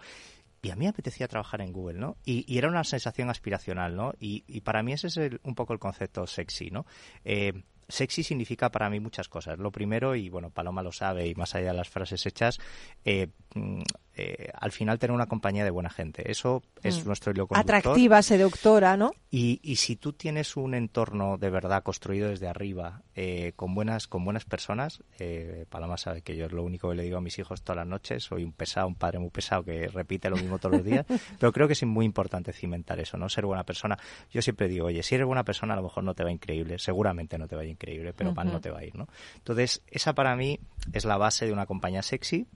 [0.61, 2.17] Y a mí me apetecía trabajar en Google, ¿no?
[2.23, 4.13] Y, era una sensación aspiracional, ¿no?
[4.19, 6.85] Y, para mí ese es un poco el concepto sexy, ¿no?
[7.25, 9.57] Eh, sexy significa para mí muchas cosas.
[9.57, 12.59] Lo primero, y bueno, Paloma lo sabe, y más allá de las frases hechas,
[13.05, 13.81] eh, mm,
[14.15, 16.29] eh, al final tener una compañía de buena gente.
[16.29, 17.07] Eso es Mm.
[17.07, 17.75] nuestro hilo conductor.
[17.75, 19.11] Atractiva, seductora, ¿no?
[19.29, 24.07] Y, y si tú tienes un entorno de verdad construido desde arriba, eh, con buenas
[24.07, 27.21] con buenas personas, eh, Paloma sabe que yo es lo único que le digo a
[27.21, 30.35] mis hijos todas las noches, soy un pesado, un padre muy pesado que repite lo
[30.35, 31.05] mismo todos los días,
[31.39, 33.29] pero creo que es muy importante cimentar eso, ¿no?
[33.29, 33.97] Ser buena persona.
[34.31, 36.77] Yo siempre digo, oye, si eres buena persona a lo mejor no te va increíble,
[36.79, 38.55] seguramente no te va increíble, pero mal Ujú.
[38.55, 39.07] no te va a ir, ¿no?
[39.37, 40.59] Entonces, esa para mí
[40.91, 42.47] es la base de una compañía sexy,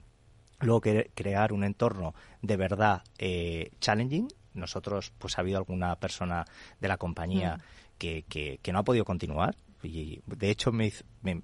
[0.60, 4.28] Luego que- crear un entorno de verdad eh, challenging.
[4.54, 6.46] Nosotros, pues ha habido alguna persona
[6.80, 7.60] de la compañía
[7.98, 9.54] que, que, que no ha podido continuar.
[9.82, 11.42] Y de hecho me hizo, me, me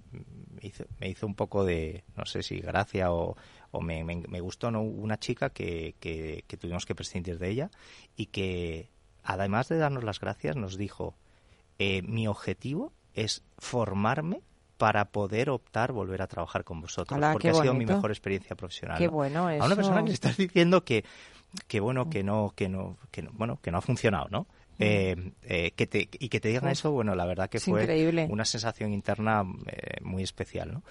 [0.62, 3.36] hizo, me hizo un poco de, no sé si gracia o,
[3.80, 4.80] me, me gustó ¿no?
[4.82, 7.70] una chica que, que, que tuvimos que prescindir de ella
[8.16, 8.88] y que
[9.22, 11.14] además de darnos las gracias nos dijo,
[11.78, 14.40] eh, mi objetivo es formarme
[14.82, 18.98] para poder optar volver a trabajar con vosotros, porque ha sido mi mejor experiencia profesional.
[18.98, 19.12] Qué ¿no?
[19.12, 19.76] bueno A una eso.
[19.76, 21.04] persona que le estás diciendo que,
[21.68, 24.48] que bueno, que no, que no, que no, bueno, que no ha funcionado, ¿no?
[24.80, 25.14] Eh,
[25.44, 28.26] eh, que te, y que te digan eso, bueno, la verdad que es fue increíble.
[28.28, 30.82] una sensación interna eh, muy especial, ¿no?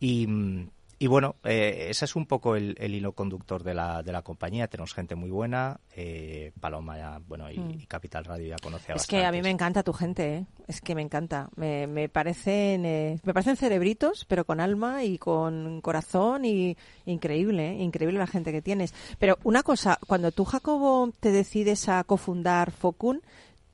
[0.00, 4.02] Y, mm, y bueno, eh, ese es un poco el, el hilo conductor de la,
[4.02, 4.66] de la compañía.
[4.68, 7.70] Tenemos gente muy buena, eh, Paloma ya, bueno, y, Mm.
[7.80, 10.46] y Capital Radio ya conoce a Es que a mí me encanta tu gente, ¿eh?
[10.68, 11.48] Es que me encanta.
[11.56, 17.72] Me, me parecen eh, me parecen cerebritos, pero con alma y con corazón y increíble,
[17.72, 17.82] ¿eh?
[17.82, 18.94] increíble la gente que tienes.
[19.18, 23.22] Pero una cosa, cuando tú Jacobo te decides a cofundar Focun,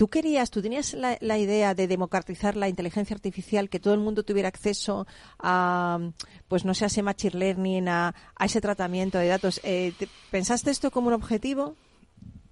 [0.03, 4.25] ¿Tú querías, tú tenías la, idea de democratizar la inteligencia artificial, que todo el mundo
[4.25, 5.07] tuviera acceso
[5.39, 6.01] a,
[6.49, 9.61] pues no sé, a ese machine learning, a, a ese tratamiento de datos?
[9.63, 11.77] Eh, ¿te- ¿Pensaste esto como un objetivo?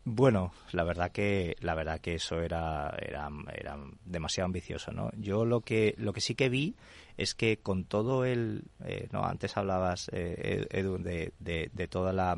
[0.04, 5.10] Bueno, la verdad que la verdad que eso era era, era demasiado ambicioso, ¿no?
[5.16, 6.76] Yo lo que lo que sí que vi
[7.16, 12.12] es que con todo el eh, no antes hablabas eh, Edu de, de, de toda
[12.12, 12.36] la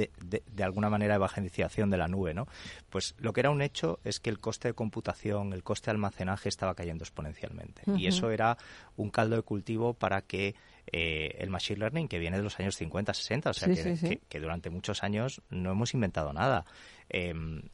[0.00, 2.46] de, de, de alguna manera evangelización de la nube, ¿no?
[2.88, 5.92] Pues lo que era un hecho es que el coste de computación, el coste de
[5.92, 8.56] almacenaje estaba cayendo exponencialmente y eso era
[8.96, 10.54] un caldo de cultivo para que
[10.92, 13.82] eh, el machine learning que viene de los años 50, 60, o sea Sí, que,
[13.82, 14.08] sí, sí.
[14.08, 16.64] que- que durante muchos años no hemos inventado nada.
[17.10, 17.32] Eh,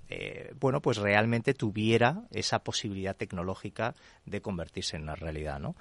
[0.09, 3.95] eh, bueno, pues realmente tuviera esa posibilidad tecnológica
[4.27, 5.77] de convertirse en una realidad, ¿no?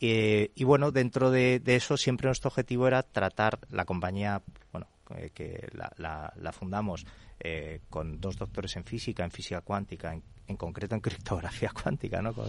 [0.00, 4.86] Eh, y bueno, dentro de, de eso siempre nuestro objetivo era tratar la compañía, bueno,
[5.16, 7.06] eh, que la, la- la fundamos
[7.40, 12.22] eh, con dos doctores en física, en física cuántica, en, en concreto en criptografía cuántica,
[12.22, 12.32] ¿no?
[12.32, 12.46] Con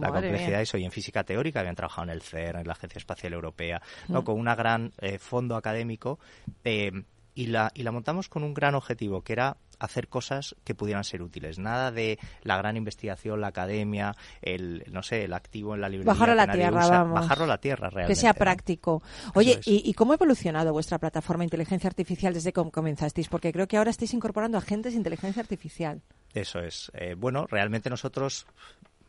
[0.00, 2.72] la complejidad de eso y en física teórica habían trabajado en el CERN, en la
[2.72, 4.22] Agencia Espacial Europea, ¿no?
[4.22, 4.24] Mm.
[4.24, 6.18] Con un gran eh, fondo académico
[6.64, 6.90] eh,
[7.34, 11.02] y la y la montamos con un gran objetivo que era hacer cosas que pudieran
[11.02, 11.58] ser útiles.
[11.58, 16.12] Nada de la gran investigación, la academia, el no sé, el activo en la librería.
[16.12, 16.98] Bajarlo a la tierra, usa.
[16.98, 17.20] vamos.
[17.20, 18.12] Bajarlo a la tierra, realmente.
[18.12, 18.38] que sea ¿no?
[18.38, 19.02] práctico.
[19.34, 19.66] Oye, es.
[19.66, 23.28] ¿y, y cómo ha evolucionado vuestra plataforma de inteligencia artificial desde que comenzasteis?
[23.28, 26.02] Porque creo que ahora estáis incorporando agentes de inteligencia artificial.
[26.34, 26.92] Eso es.
[26.94, 28.46] Eh, bueno, realmente nosotros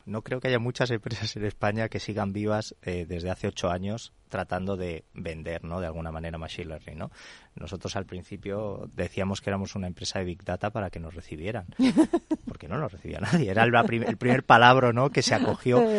[0.06, 3.70] no creo que haya muchas empresas en España que sigan vivas eh, desde hace ocho
[3.70, 5.80] años tratando de vender, ¿no?
[5.80, 7.12] De alguna manera machine learning, ¿no?
[7.54, 11.68] Nosotros al principio decíamos que éramos una empresa de big data para que nos recibieran,
[12.48, 13.52] porque no nos recibía nadie.
[13.52, 15.12] Era el, el primer palabra, ¿no?
[15.12, 15.86] Que se acogió.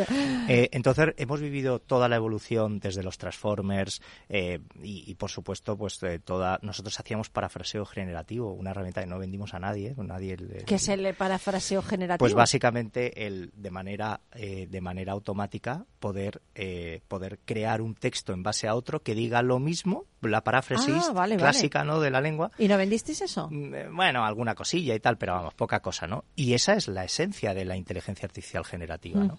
[0.49, 5.77] Eh, entonces hemos vivido toda la evolución desde los transformers eh, y, y, por supuesto,
[5.77, 6.59] pues eh, toda.
[6.63, 10.37] Nosotros hacíamos parafraseo generativo, una herramienta que no vendimos a nadie, nadie.
[10.67, 12.23] ¿Qué es el parafraseo generativo?
[12.23, 18.22] pues básicamente el de manera eh, de manera automática poder eh, poder crear un texto
[18.33, 21.37] en base a otro que diga lo mismo, la paráfrasis Ah, vale, vale.
[21.37, 21.99] clásica, ¿no?
[21.99, 22.53] de la lengua.
[22.59, 23.49] ¿Y no vendisteis eso?
[23.51, 26.25] Mm, eh, Bueno, alguna cosilla y tal, pero vamos, poca cosa, ¿no?
[26.37, 29.35] Y esa es la esencia de la inteligencia artificial generativa.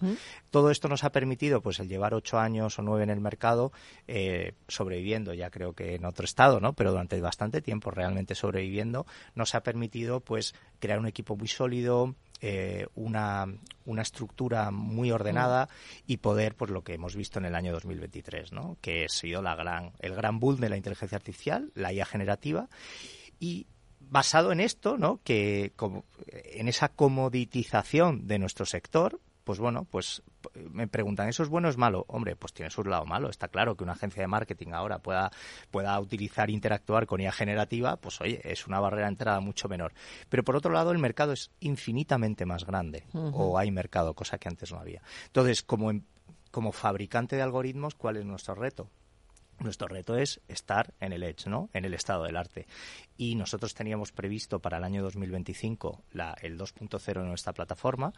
[0.50, 3.72] Todo esto nos ha permitido, pues, el llevar ocho años o nueve en el mercado,
[4.08, 6.74] eh, sobreviviendo, ya creo que en otro estado, ¿no?
[6.74, 12.14] Pero durante bastante tiempo realmente sobreviviendo, nos ha permitido, pues, crear un equipo muy sólido,
[12.46, 13.46] eh, una,
[13.86, 15.70] una estructura muy ordenada
[16.06, 18.76] y poder, pues, lo que hemos visto en el año 2023, ¿no?
[18.82, 22.68] Que ha sido la gran, el gran boom de la inteligencia artificial, la IA generativa,
[23.40, 23.66] y
[23.98, 25.20] basado en esto, ¿no?
[25.24, 31.42] Que como, en esa comoditización de nuestro sector, pues bueno, pues p- me preguntan, ¿eso
[31.42, 32.04] es bueno o es malo?
[32.08, 33.28] Hombre, pues tiene su lado malo.
[33.28, 35.30] Está claro que una agencia de marketing ahora pueda,
[35.70, 39.68] pueda utilizar e interactuar con IA generativa, pues oye, es una barrera de entrada mucho
[39.68, 39.92] menor.
[40.28, 43.04] Pero por otro lado, el mercado es infinitamente más grande,
[43.34, 45.02] o hay mercado, cosa que antes no había.
[45.26, 45.92] Entonces, como,
[46.50, 48.88] como fabricante de algoritmos, ¿cuál es nuestro reto?
[49.60, 51.70] Nuestro reto es estar en el edge, ¿no?
[51.72, 52.66] En el estado del arte.
[53.16, 58.12] Y nosotros teníamos previsto para el año 2025 la, el 2.0 en nuestra plataforma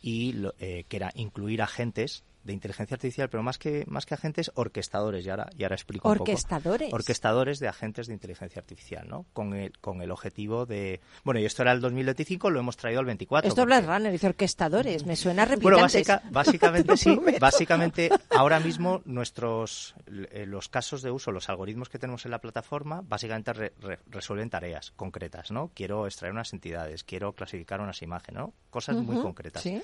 [0.00, 4.14] y lo- eh, que era incluir agentes de inteligencia artificial, pero más que más que
[4.14, 5.24] agentes, orquestadores.
[5.26, 6.30] Y ahora, y ahora explico un poco.
[6.30, 6.92] Orquestadores.
[6.92, 9.26] Orquestadores de agentes de inteligencia artificial, ¿no?
[9.32, 11.00] Con el, con el objetivo de...
[11.24, 13.48] Bueno, y esto era el 2025, lo hemos traído al 24.
[13.48, 16.06] Esto porque- Blade Runner, dice orquestadores, me suena bueno, replicantes.
[16.08, 17.18] básica- básicamente Te sí.
[17.40, 19.94] Básicamente, ahora mismo nuestros
[20.32, 23.98] eh, los casos de uso, los algoritmos que tenemos en la plataforma, básicamente re- re-
[24.08, 25.70] resuelven tareas concretas, ¿no?
[25.74, 28.52] Quiero extraer unas entidades, quiero clasificar unas imágenes, ¿no?
[28.70, 29.62] Cosas muy concretas.
[29.62, 29.80] sí.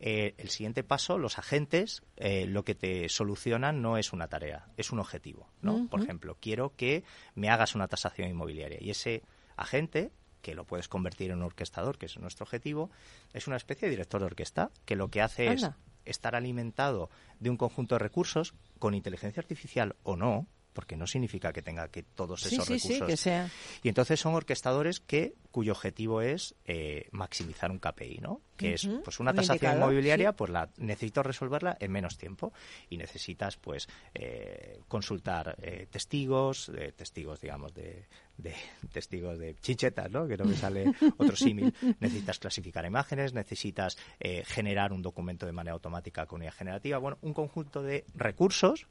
[0.00, 4.68] Eh, el siguiente paso, los agentes, eh, lo que te solucionan no es una tarea,
[4.76, 5.88] es un objetivo, ¿no?
[5.88, 7.02] Por ejemplo, quiero que
[7.34, 9.22] me hagas una tasación inmobiliaria y ese
[9.56, 12.90] agente que lo puedes convertir en un orquestador, que es nuestro objetivo,
[13.32, 15.76] es una especie de director de orquesta que lo que hace Anda.
[16.04, 20.46] es estar alimentado de un conjunto de recursos con inteligencia artificial o no,
[20.78, 23.50] porque no significa que tenga que todos Sí, esos sí, sí, recursos que sea.
[23.82, 28.42] y entonces son orquestadores que cuyo objetivo es eh, maximizar un KPI, ¿no?
[28.56, 30.34] Que es pues una un tasación inmobiliaria, sí.
[30.38, 32.52] pues la necesito resolverla en menos tiempo
[32.88, 38.06] y necesitas pues eh, consultar eh, testigos, eh, testigos digamos de,
[38.36, 38.54] de
[38.92, 40.28] testigos de chichetas, ¿no?
[40.28, 41.74] Que no me sale otro símil.
[41.98, 46.98] Necesitas clasificar imágenes, necesitas eh, generar un documento de manera automática con IA generativa.
[46.98, 48.86] Bueno, un conjunto de recursos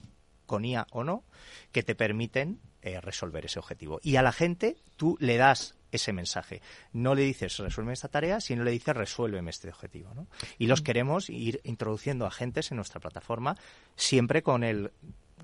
[0.48, 1.24] con IA o no,
[1.72, 4.00] que te permiten eh, resolver ese objetivo.
[4.02, 6.62] Y a la gente tú le das ese mensaje.
[6.92, 10.14] No le dices resuelve esta tarea, sino le dices resuélveme este objetivo.
[10.16, 10.28] ¿no?
[10.58, 13.56] Y los queremos ir introduciendo agentes en nuestra plataforma,
[13.96, 14.92] siempre con el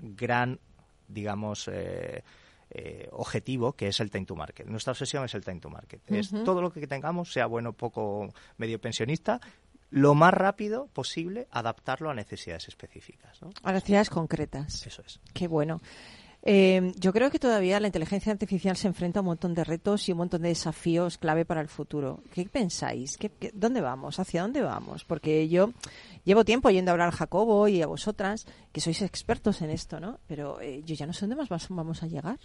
[0.00, 0.58] gran,
[1.08, 2.24] digamos, eh,
[2.70, 4.66] eh, objetivo que es el time to market.
[4.66, 6.00] Nuestra obsesión es el time to market.
[6.10, 9.40] Es todo lo que tengamos, sea bueno, poco, medio pensionista,
[9.96, 13.40] lo más rápido posible adaptarlo a necesidades específicas.
[13.40, 13.50] ¿no?
[13.62, 14.84] A necesidades concretas.
[14.84, 15.20] Eso es.
[15.32, 15.80] Qué bueno.
[16.46, 20.08] Eh, yo creo que todavía la inteligencia artificial se enfrenta a un montón de retos
[20.08, 22.20] y un montón de desafíos clave para el futuro.
[22.34, 23.16] ¿Qué pensáis?
[23.16, 24.18] ¿Qué, qué- dónde vamos?
[24.18, 25.04] ¿Hacia dónde vamos?
[25.04, 25.72] Porque yo
[26.24, 30.00] llevo tiempo yendo a hablar a Jacobo y a vosotras, que sois expertos en esto,
[30.00, 30.18] ¿no?
[30.26, 32.38] Pero eh, yo ya no sé dónde más vamos a llegar.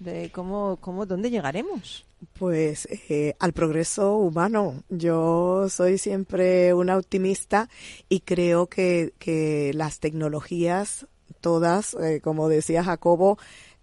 [0.00, 2.06] De cómo, cómo, ¿Dónde llegaremos?
[2.38, 4.82] Pues eh, al progreso humano.
[4.88, 7.68] Yo soy siempre una optimista
[8.08, 11.06] y creo que, que las tecnologías,
[11.42, 13.36] todas, eh, como decía Jacobo,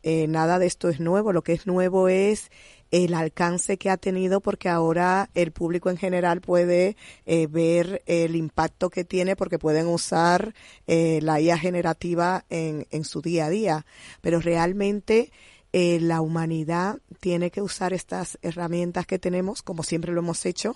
[0.10, 1.34] eh, nada de esto es nuevo.
[1.34, 2.50] Lo que es nuevo es
[2.92, 6.96] el alcance que ha tenido porque ahora el público en general puede
[7.26, 10.54] eh, ver el impacto que tiene porque pueden usar
[10.88, 13.86] eh, la IA generativa en, en su día a día.
[14.22, 15.32] Pero realmente
[15.80, 20.76] eh, la humanidad tiene que usar estas herramientas que tenemos, como siempre lo hemos hecho,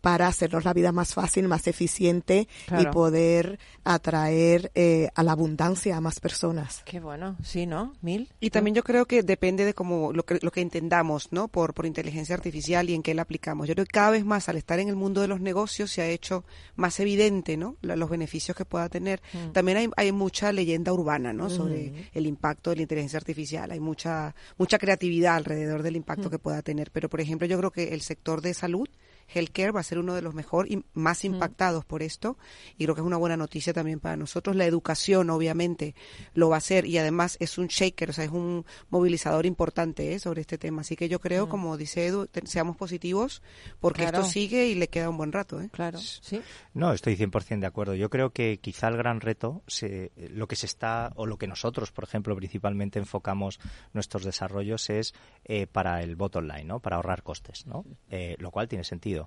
[0.00, 2.90] para hacernos la vida más fácil, más eficiente Claro.
[2.90, 6.82] y poder atraer eh, a la abundancia a más personas.
[6.84, 7.94] Qué bueno, sí, ¿no?
[8.00, 8.28] Mil.
[8.38, 11.48] Y también yo creo que depende de cómo lo que, lo que entendamos, ¿no?
[11.48, 13.66] Por, por inteligencia artificial y en qué la aplicamos.
[13.66, 16.02] Yo creo que cada vez más al estar en el mundo de los negocios se
[16.02, 16.44] ha hecho
[16.76, 17.76] más evidente, ¿no?
[17.82, 19.20] La- los beneficios que pueda tener.
[19.32, 19.52] Mm.
[19.52, 21.50] También hay, hay mucha leyenda urbana, ¿no?
[21.50, 23.70] Sobre el impacto de la inteligencia artificial.
[23.72, 26.30] Hay mucha, mucha creatividad alrededor del impacto Mm.
[26.30, 26.90] que pueda tener.
[26.92, 28.88] Pero, por ejemplo, yo creo que el sector de salud,
[29.32, 31.26] healthcare, va a ser uno de los mejor y más Mm.
[31.34, 32.38] impactados por esto.
[32.76, 34.56] Y creo que es una buena noticia también para nosotros.
[34.56, 35.94] La educación, obviamente,
[36.34, 36.86] lo va a hacer.
[36.86, 40.18] Y además es un shaker, o sea, es un movilizador importante ¿eh?
[40.18, 40.80] sobre este tema.
[40.82, 43.42] Así que yo creo, como dice Edu, te- seamos positivos
[43.80, 44.04] porque Mm.
[44.08, 44.18] Claro.
[44.20, 45.60] esto sigue y le queda un buen rato.
[45.60, 45.68] ¿eh?
[45.72, 46.40] Claro, sí.
[46.74, 47.94] No, estoy 100% de acuerdo.
[47.94, 51.46] Yo creo que quizá el gran reto, se- lo que se está, o lo que
[51.48, 53.58] nosotros, por ejemplo, principalmente enfocamos
[53.92, 55.14] nuestros desarrollos es
[55.44, 56.80] eh, para el bottom line, ¿no?
[56.80, 57.84] Para ahorrar costes, ¿no?
[58.10, 59.17] Eh, lo cual tiene sentido.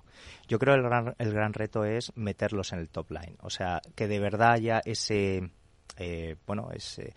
[0.48, 3.36] Yo creo que el gran, el gran reto es meterlos en el top line.
[3.40, 5.50] O sea, que de verdad haya ese,
[5.98, 7.14] eh, bueno, ese,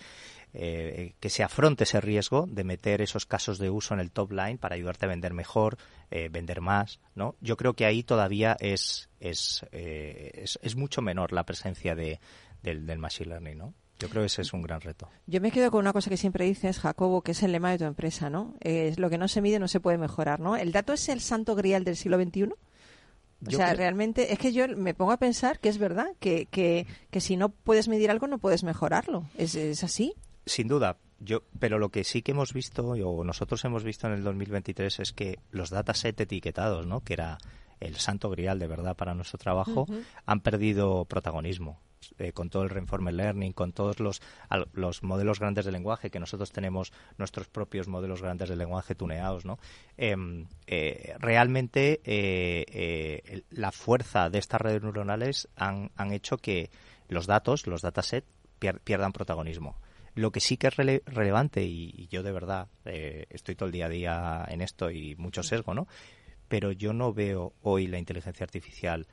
[0.53, 4.31] eh, que se afronte ese riesgo de meter esos casos de uso en el top
[4.31, 5.77] line para ayudarte a vender mejor,
[6.11, 7.35] eh, vender más, ¿no?
[7.41, 12.19] Yo creo que ahí todavía es es, es, es mucho menor la presencia de,
[12.61, 13.73] del, del machine learning, ¿no?
[13.99, 15.09] Yo creo que ese es un gran reto.
[15.25, 17.77] Yo me quedo con una cosa que siempre dices, Jacobo, que es el lema de
[17.77, 18.55] tu empresa, ¿no?
[18.59, 20.57] Es lo que no se mide no se puede mejorar, ¿no?
[20.57, 22.49] ¿El dato es el santo grial del siglo XXI?
[23.47, 26.07] O Yo sea, creo- realmente es que yo me pongo a pensar que es verdad,
[26.19, 29.25] que, que, que si no puedes medir algo no puedes mejorarlo.
[29.37, 30.13] ¿Es, es así?
[30.45, 34.13] Sin duda, yo, pero lo que sí que hemos visto, o nosotros hemos visto en
[34.13, 37.01] el 2023, es que los dataset etiquetados, ¿no?
[37.01, 37.37] que era
[37.79, 39.85] el santo grial de verdad para nuestro trabajo,
[40.25, 41.79] han perdido protagonismo.
[42.17, 44.21] Eh, con todo el reinforcement learning, con todos los,
[44.73, 49.45] los modelos grandes de lenguaje, que nosotros tenemos nuestros propios modelos grandes de lenguaje tuneados,
[49.45, 49.57] ¿no?
[49.97, 56.69] Em, eh, realmente eh, la fuerza de estas redes neuronales han, han hecho que
[57.07, 58.27] los datos, los datasets,
[58.59, 59.75] pier- pierdan protagonismo.
[60.15, 63.87] Lo que sí que es rele- relevante, y, yo de verdad estoy todo el día
[63.87, 65.87] a día en esto y mucho sesgo, ¿no?
[66.47, 69.07] Pero yo no veo hoy la inteligencia artificial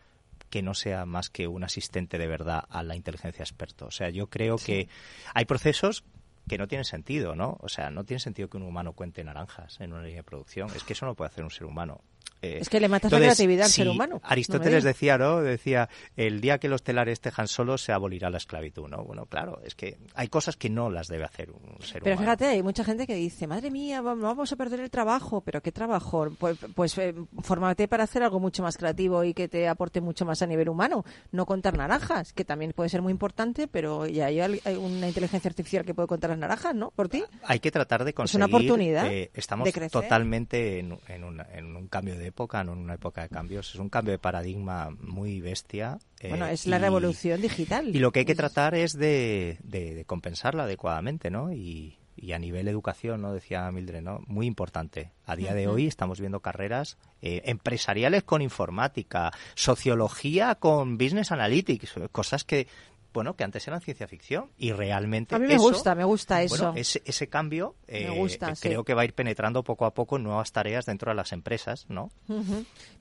[0.53, 3.87] que no sea más que un asistente de verdad a la inteligencia experto.
[3.87, 4.87] O sea, yo creo que
[5.33, 6.05] hay procesos
[6.47, 7.57] que no tienen sentido, ¿no?
[7.61, 10.69] O sea, no tiene sentido que un humano cuente naranjas en una línea de producción.
[10.77, 12.03] Es que eso no puede hacer un ser humano.
[12.43, 14.21] Eh, Es que le matas la creatividad al si ser humano.
[14.25, 15.41] Aristóteles decía, ¿no?
[15.43, 19.05] Decía, el día que los telares tejan solos se abolirá la esclavitud, ¿no?
[19.05, 22.21] Bueno, claro, es que hay cosas que no las debe hacer un ser Pero humano.
[22.33, 25.41] fíjate, hay mucha gente que dice, madre mía, va- vamos a perder el trabajo.
[25.43, 26.29] ¿Pero qué trabajo?
[26.39, 30.25] Pues, pues eh, fórmate para hacer algo mucho más creativo y que te aporte mucho
[30.25, 31.05] más a nivel humano.
[31.31, 34.41] No contar naranjas, que también puede ser muy importante, pero ya hay,
[34.77, 36.91] una inteligencia artificial que puede contar las naranjas, ¿no?
[36.91, 37.23] ¿Por ti?
[37.45, 38.45] Hay que tratar de Es conseguir.
[38.45, 42.73] una oportunidad eh, estamos de totalmente en, en una- en un cambio de época, no
[42.73, 43.71] en una época de cambios.
[43.75, 45.99] Es un cambio de paradigma muy bestia.
[46.21, 47.89] eh, Bueno, es la y- revolución digital.
[47.95, 51.53] Y lo que hay que tratar es de, de- de compensarla adecuadamente, ¿no?
[51.53, 53.33] Y, y a nivel educación, ¿no?
[53.33, 54.21] Decía Mildred, ¿no?
[54.27, 55.11] Muy importante.
[55.27, 61.95] A día de hoy estamos viendo carreras eh, empresariales con informática, sociología con business analytics,
[62.13, 62.67] cosas que,
[63.13, 66.43] bueno, que antes eran ciencia ficción y realmente A mí me eso- gusta, me gusta
[66.43, 66.57] eso.
[66.57, 68.63] bueno, ese, ese cambio eh, Me gusta, eh, sí.
[68.69, 71.33] creo que va a ir penetrando poco a poco en nuevas tareas dentro de las
[71.33, 72.11] empresas, ¿no?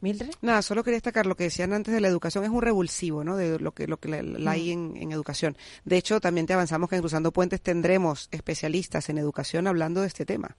[0.02, 0.32] ¿Mildred?
[0.42, 3.38] Nada, solo quería destacar lo que decían antes de la educación, es un revulsivo, ¿no?
[3.38, 5.56] De lo que, lo que la, la hay en, en educación.
[5.86, 10.08] De hecho, también te avanzamos que en Cruzando Puentes tendremos especialistas en educación hablando de
[10.08, 10.58] este tema.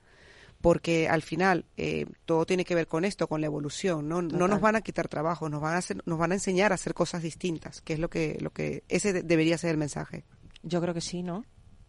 [0.63, 4.23] Porque al final eh, todo tiene que ver con esto, con la evolución, ¿no?
[4.23, 6.77] No nos van a quitar trabajo, nos van a hacer, nos van a enseñar a
[6.77, 10.25] hacer cosas distintas, que es lo que, lo que, ese de- debería ser el mensaje.
[10.63, 11.45] Yo creo que sí, ¿no?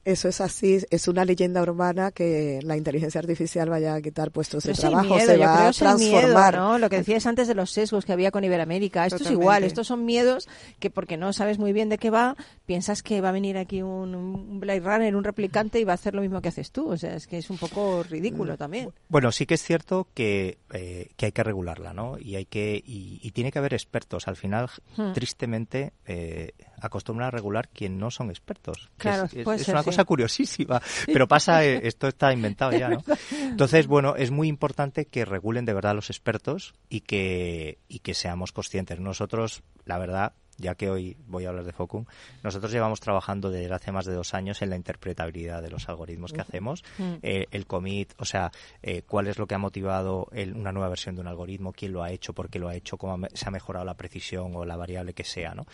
[0.05, 4.63] Eso es así, es una leyenda urbana que la inteligencia artificial vaya a quitar puestos
[4.63, 6.55] de Pero trabajo, miedo, se yo va creo a miedo, transformar.
[6.57, 6.77] ¿no?
[6.77, 9.05] Lo que decías antes de los sesgos que había con Iberoamérica.
[9.05, 10.49] Esto es igual, estos son miedos
[10.79, 12.35] que porque no sabes muy bien de qué va,
[12.65, 15.95] piensas que va a venir aquí un, un Blade Runner, un replicante y va a
[15.95, 16.89] hacer lo mismo que haces tú.
[16.89, 18.09] O sea, es que es un poco Mm.
[18.11, 18.89] ridículo también.
[19.07, 22.17] Bueno, sí que es cierto que, eh, que hay que regularla, ¿no?
[22.19, 24.27] Y hay que y, y tiene que haber expertos.
[24.27, 25.13] Al final, Hmm.
[25.13, 26.51] tristemente, eh,
[26.83, 28.89] acostumbran a regular quien no son expertos.
[28.97, 29.85] Claro, es, una sí.
[29.85, 33.03] cosa curiosísima, pero pasa, eh, esto está inventado ya, ¿no?
[33.31, 38.13] Entonces, bueno, es muy importante que regulen de verdad los expertos y que y que
[38.13, 38.99] seamos conscientes.
[38.99, 42.05] Nosotros, la verdad, ya que hoy voy a hablar de Focum,
[42.43, 46.31] nosotros llevamos trabajando desde hace más de dos años en la interpretabilidad de los algoritmos
[46.33, 47.13] que hacemos, Mm.
[47.21, 48.51] eh, el commit, o sea,
[48.81, 51.91] eh, cuál es lo que ha motivado el- una nueva versión de un algoritmo, quién
[51.93, 54.65] lo ha hecho, por qué lo ha hecho, cómo se ha mejorado la precisión o
[54.65, 55.65] la variable que sea, ¿no?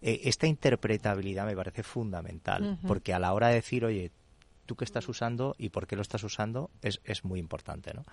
[0.00, 4.10] Eh, esta interpretabilidad me parece fundamental, porque a la hora de decir, oye,
[4.66, 8.04] tú qué estás usando y por qué lo estás usando es, es muy importante, ¿no?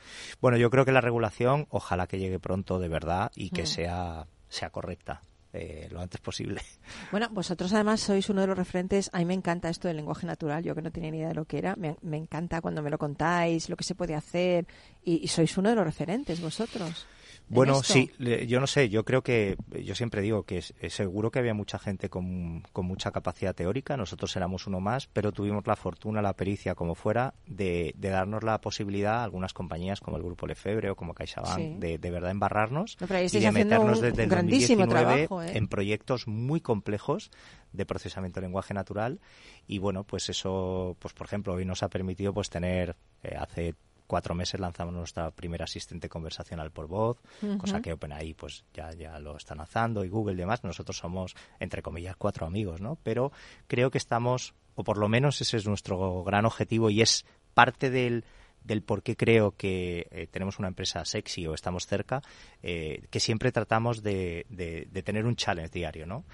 [0.41, 3.67] Bueno, yo creo que la regulación, ojalá que llegue pronto de verdad y que Mm.
[3.67, 5.21] sea, sea correcta.
[5.55, 6.61] Eh, lo antes posible.
[7.11, 9.09] Bueno, vosotros además sois uno de los referentes.
[9.13, 10.63] A mí me encanta esto del lenguaje natural.
[10.63, 11.75] Yo que no tenía ni idea de lo que era.
[11.75, 14.67] Me, encanta cuando me lo contáis, lo que se puede hacer.
[15.03, 17.07] Y sois uno de los referentes vosotros.
[17.47, 17.93] En Bueno, esto.
[17.93, 18.11] sí,
[18.47, 21.53] yo no sé, yo creo que, yo siempre digo que es- es seguro que había
[21.53, 26.21] mucha gente con, con mucha capacidad teórica, nosotros éramos uno más, pero tuvimos la fortuna,
[26.21, 30.47] la pericia, como fuera, de, de darnos la posibilidad a algunas compañías como el Grupo
[30.47, 31.73] Lefebvre o como CaixaBank, Sí.
[31.77, 35.57] de, de verdad embarrarnos No, y de meternos desde el grandísimo 2019 trabajo, ¿eh?
[35.57, 37.29] en proyectos muy complejos
[37.73, 39.19] de procesamiento de lenguaje natural
[39.67, 43.75] y bueno, pues eso, pues por ejemplo, hoy nos ha permitido pues tener eh, hace
[44.07, 47.17] cuatro meses lanzamos nuestra primera asistente conversacional por voz,
[47.57, 47.81] cosa Ujú.
[47.83, 50.63] que OpenAI pues ya, ya lo están lanzando y Google y demás.
[50.63, 52.97] Nosotros somos, entre comillas, cuatro amigos, ¿no?
[53.03, 53.31] Pero
[53.67, 57.89] creo que estamos, o por lo menos ese es nuestro gran objetivo y es parte
[57.89, 58.23] del
[58.63, 62.23] del por qué creo que eh, tenemos una empresa sexy o estamos cerca,
[62.63, 66.25] eh, que siempre tratamos de, de- de tener un challenge diario, ¿no?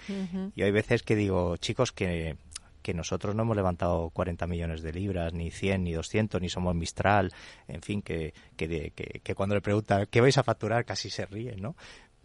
[0.55, 2.37] Y hay veces que digo, chicos, que,
[2.81, 6.75] que nosotros no hemos levantado 40 millones de libras, ni 100, ni 200, ni somos
[6.75, 7.31] Mistral,
[7.67, 11.25] en fin, que, que, que- que cuando le preguntan qué vais a facturar casi se
[11.25, 11.75] ríen, ¿no?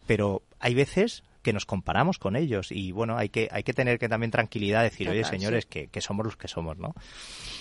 [0.07, 3.99] Pero hay veces que nos comparamos con ellos y bueno, hay que, hay que tener
[4.01, 5.71] que también tranquilidad, decir, oye señores, sí.
[5.71, 6.95] que, que somos los que somos, ¿no?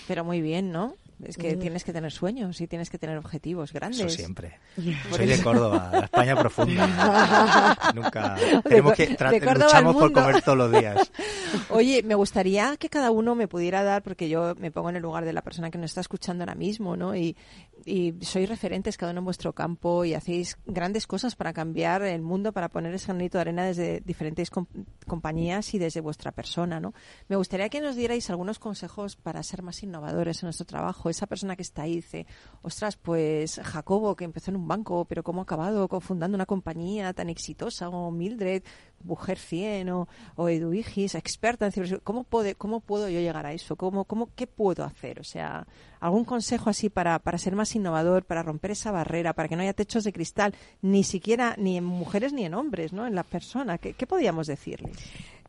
[0.07, 0.95] Pero muy bien, ¿no?
[1.23, 3.99] Es que tienes que tener sueños y tienes que tener objetivos grandes.
[4.01, 4.59] Eso siempre.
[5.11, 7.77] Soy de Córdoba, la España profunda.
[7.95, 8.35] Nunca.
[8.63, 11.11] Tenemos que de tra- Córdoba luchamos al por comer todos los días.
[11.69, 15.01] Oye, me gustaría que cada uno me pudiera dar, porque yo me pongo en el
[15.01, 17.15] lugar de la persona que nos está escuchando ahora mismo, ¿no?
[17.15, 17.35] Y,
[17.85, 22.21] y sois referentes cada uno en vuestro campo y hacéis grandes cosas para cambiar el
[22.21, 24.65] mundo, para poner ese granito de arena desde diferentes com-
[25.07, 26.93] compañías y desde vuestra persona, ¿no?
[27.29, 31.27] Me gustaría que nos dierais algunos consejos para ser más innovadores en nuestro trabajo esa
[31.27, 32.25] persona que está ahí dice,
[32.61, 37.13] ostras, pues Jacobo, que empezó en un banco, pero cómo ha acabado fundando una compañía
[37.13, 38.63] tan exitosa, o Mildred,
[39.03, 43.45] mujer 100, o, o Edu Igis, experta en ciberseguridad, ¿cómo, puede, ¿cómo puedo yo llegar
[43.45, 43.75] a eso?
[43.75, 45.19] ¿Cómo, cómo, ¿Qué puedo hacer?
[45.19, 45.67] O sea,
[45.99, 49.61] algún consejo así para, para ser más innovador, para romper esa barrera, para que no
[49.61, 53.05] haya techos de cristal, ni siquiera ni en mujeres ni en hombres, ¿no?
[53.07, 53.77] En la persona.
[53.77, 54.91] ¿Qué, qué podríamos decirle?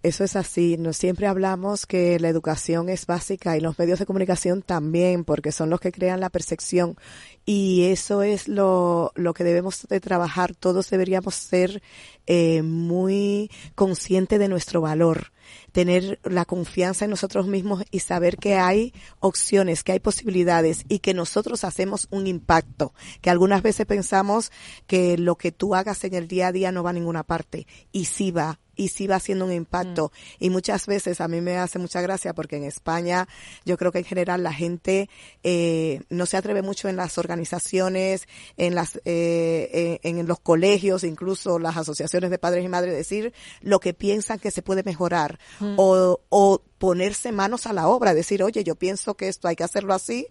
[0.03, 0.77] Eso es así.
[0.79, 5.53] Nos siempre hablamos que la educación es básica y los medios de comunicación también, porque
[5.53, 6.97] son los que crean la percepción.
[7.45, 10.55] Y eso es lo, lo que debemos de trabajar.
[10.55, 11.83] Todos deberíamos ser
[12.27, 15.33] eh, muy conscientes de nuestro valor
[15.77, 21.01] tener la confianza en nosotros mismos y saber que hay opciones, que hay posibilidades y
[21.01, 24.53] que nosotros hacemos un impacto, que algunas veces pensamos
[24.87, 27.67] que lo que tú hagas en el día a día no va a ninguna parte
[27.93, 30.13] y sí va, y sí va haciendo un impacto.
[30.39, 33.27] Y muchas veces a mí me hace mucha gracia porque en España
[33.65, 35.09] yo creo que en general la gente
[35.43, 41.05] eh, no se atreve mucho en las organizaciones, en las eh, en, en los colegios,
[41.05, 45.39] incluso las asociaciones de padres y madres decir lo que piensan que se puede mejorar
[45.77, 49.65] o, o ponerse manos a la obra, decir, oye, yo pienso que esto hay que
[49.65, 50.27] hacerlo así,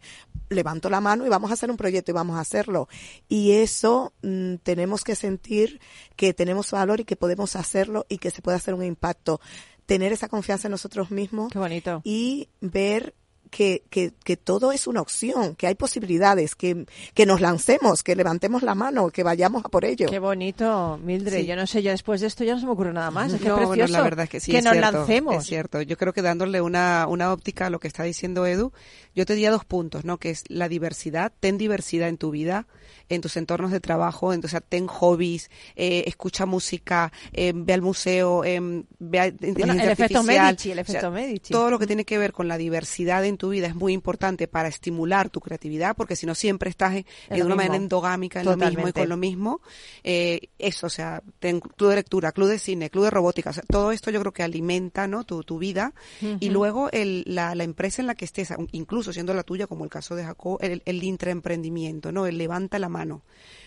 [0.50, 2.88] levanto la mano y vamos a hacer un proyecto y vamos a hacerlo.
[3.28, 5.80] Y eso mm, tenemos que sentir
[6.16, 9.42] que tenemos valor y que podemos hacerlo y que se puede hacer un impacto.
[9.86, 12.02] Tener esa confianza en nosotros mismos Qué bonito.
[12.04, 13.14] y ver
[13.56, 18.14] que, que, que todo es una opción, que hay posibilidades, que, que nos lancemos, que
[18.14, 20.08] levantemos la mano, que vayamos a por ello.
[20.10, 21.40] Qué bonito, Mildred.
[21.40, 21.46] Sí.
[21.46, 23.32] Yo no sé, yo después de esto ya no se me ocurre nada más.
[23.32, 24.52] Es que No, bueno, precioso la verdad es que sí.
[24.52, 25.36] que es nos cierto, lancemos.
[25.38, 25.82] Es cierto.
[25.82, 28.74] Yo creo que dándole una, una óptica a lo que está diciendo Edu,
[29.16, 30.18] yo te diría dos puntos, ¿no?
[30.18, 31.32] Que es la diversidad.
[31.40, 32.68] Ten diversidad en tu vida,
[33.08, 34.34] en tus entornos de trabajo.
[34.34, 38.60] En, o sea, ten hobbies, eh, escucha música, eh, ve al museo, eh,
[39.00, 40.24] ve a Bueno, el efecto.
[40.24, 41.54] Medici, el O sea, efecto Medici.
[41.54, 44.48] Todo lo que tiene que ver con la diversidad en tu vida es muy importante
[44.48, 47.56] para estimular tu creatividad, porque si no siempre estás en- una mismo.
[47.56, 49.62] manera endogámica en lo mismo y con lo mismo.
[50.04, 53.54] Eh, eso, o sea, ten club de lectura, club de cine, club de robótica, o
[53.54, 55.24] sea, todo esto yo creo que alimenta, ¿no?
[55.24, 55.94] Tu, tu vida.
[56.40, 59.84] Y luego el, la, la empresa en la que estés, incluso siendo la tuya, como
[59.84, 62.26] el caso de Jacob, el, el intraemprendimiento, ¿no?
[62.26, 63.22] El levanta la mano.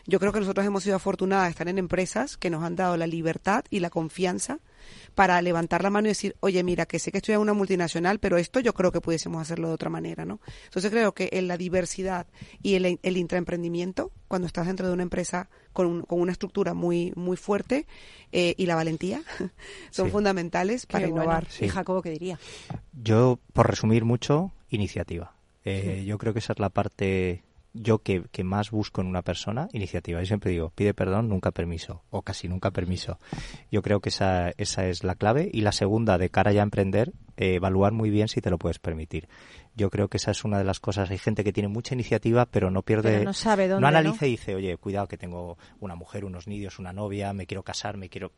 [0.06, 2.96] Yo creo que nosotros hemos sido afortunadas de estar en empresas que nos han dado
[2.96, 4.58] la libertad y la confianza
[5.18, 8.20] para levantar la mano y decir, oye, mira, que sé que estoy en una multinacional,
[8.20, 10.38] pero esto yo creo que pudiésemos hacerlo de otra manera, ¿no?
[10.66, 12.28] Entonces creo que en la diversidad
[12.62, 16.72] y el, el intraemprendimiento, cuando estás dentro de una empresa con, un- con una estructura
[16.72, 17.88] muy, muy fuerte
[18.30, 19.22] eh, y la valentía,
[19.90, 20.12] son Sí.
[20.12, 21.24] fundamentales para Qué bueno.
[21.24, 21.50] innovar.
[21.50, 21.64] Sí.
[21.64, 22.38] ¿Y Jacobo qué diría?
[22.92, 25.34] Yo, por resumir mucho, iniciativa.
[25.64, 27.42] Eh, Yo creo que esa es la parte
[27.74, 30.20] yo que, que más busco en una persona, iniciativa.
[30.20, 33.18] Yo siempre digo, pide perdón, nunca permiso, o casi nunca permiso.
[33.70, 35.48] Yo creo que esa, esa es la clave.
[35.52, 38.58] Y la segunda, de cara ya a emprender, eh, evaluar muy bien si te lo
[38.58, 39.28] puedes permitir.
[39.76, 41.10] Yo creo que esa es una de las cosas.
[41.10, 43.10] Hay gente que tiene mucha iniciativa, pero no pierde.
[43.12, 44.26] Pero no sabe dónde, analiza ¿no?
[44.26, 47.96] y dice, oye, cuidado que tengo una mujer, unos niños, una novia, me quiero casar,
[47.96, 48.32] me quiero.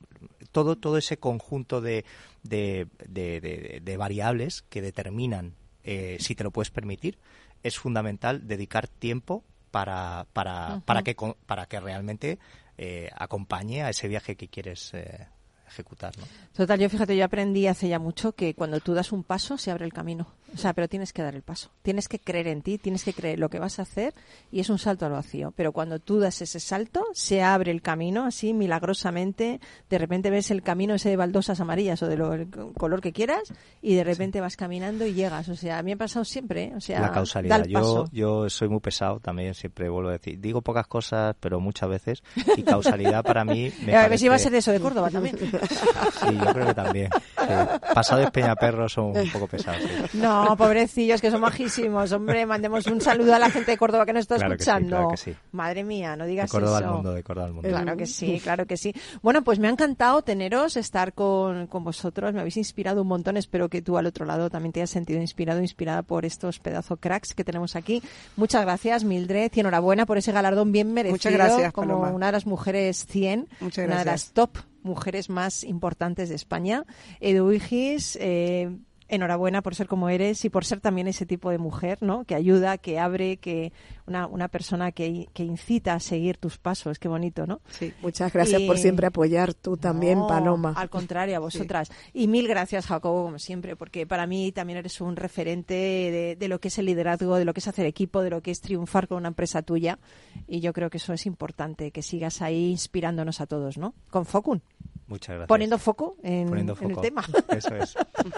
[0.53, 2.05] Todo, todo ese conjunto de,
[2.43, 7.17] de, de- de- de variables que determinan eh, si te lo puedes permitir,
[7.63, 12.39] es fundamental dedicar tiempo para, para, para, que, para que realmente
[12.79, 15.29] eh, acompañe a ese viaje que quieres eh,
[15.71, 16.17] ejecutar.
[16.19, 16.25] ¿no?
[16.55, 19.71] Total, yo fíjate, yo aprendí hace ya mucho que cuando tú das un paso se
[19.71, 20.27] abre el camino.
[20.55, 21.71] O sea, pero tienes que dar el paso.
[21.83, 24.15] Tienes que creer en ti, tienes que creer lo que vas a hacer
[24.51, 25.53] y es un salto al vacío.
[25.57, 29.61] Pero cuando tú das ese salto, se abre el camino así milagrosamente.
[29.89, 33.13] De repente ves el camino ese de baldosas amarillas o de lo, el color que
[33.13, 35.49] quieras y de repente vas caminando y llegas.
[35.49, 36.65] O sea, a mí me ha pasado siempre.
[36.65, 36.73] ¿eh?
[36.77, 37.61] O sea, la da causalidad.
[37.61, 38.09] el Yo, paso.
[38.13, 40.41] yo soy muy pesado también, siempre vuelvo a decir.
[40.41, 42.23] Digo pocas cosas, pero muchas veces.
[42.57, 45.11] Y causalidad para mí me a ver si iba a ser de eso de Córdoba
[45.11, 45.37] también.
[45.69, 47.11] Sí, yo creo que también.
[47.13, 47.47] Sí.
[47.95, 49.83] Pasado de Peñaperro son un poco pesados.
[50.11, 50.19] sí.
[50.19, 52.13] No, pobrecillos, que son majísimos.
[52.13, 54.71] Hombre, mandemos un saludo a la gente de Córdoba que nos está Claro que sí,
[54.71, 54.97] escuchando.
[54.97, 55.35] claro que sí.
[55.53, 56.93] Madre mía, no De digas Córdoba al eso.
[56.95, 57.69] mundo, de Córdoba al mundo.
[57.69, 58.95] Claro que sí, claro que sí.
[59.23, 62.33] Bueno, pues me ha encantado teneros, estar con, con vosotros.
[62.33, 63.37] Me habéis inspirado un montón.
[63.37, 66.97] Espero que tú al otro lado también te hayas sentido inspirado, inspirada por estos pedazo
[66.97, 68.03] cracks que tenemos aquí.
[68.37, 71.15] Muchas gracias, Mildred, y enhorabuena por ese galardón bien merecido.
[71.15, 72.11] Muchas gracias, Como Paloma.
[72.11, 74.51] una de las mujeres 100, Muchas una de las top
[74.83, 76.85] mujeres más importantes de España.
[77.21, 78.71] Edu Igis, eh,
[79.11, 82.25] enhorabuena por ser como eres y por ser también ese tipo de mujer, ¿no?
[82.25, 83.73] Que ayuda, que abre, que
[84.07, 86.99] una, una persona que, que incita a seguir tus pasos.
[86.99, 87.61] Qué bonito, ¿no?
[87.69, 87.93] Sí.
[88.03, 90.73] Muchas gracias por siempre apoyar tú también, No, Paloma.
[90.77, 91.91] Al contrario, a vosotras.
[92.13, 96.49] Y mil gracias, Jacobo, como siempre, porque para mí también eres un referente de, de
[96.49, 98.61] lo que es el liderazgo, de lo que es hacer equipo, de lo que es
[98.61, 99.99] triunfar con una empresa tuya.
[100.47, 103.95] Y yo creo que eso es importante, que sigas ahí inspirándonos a todos, ¿no?
[104.11, 104.63] Con Focun.
[105.11, 105.49] Muchas gracias.
[105.49, 107.01] Poniendo foco en, Poniendo en el foco.
[107.03, 107.25] tema.
[107.49, 107.95] Eso es.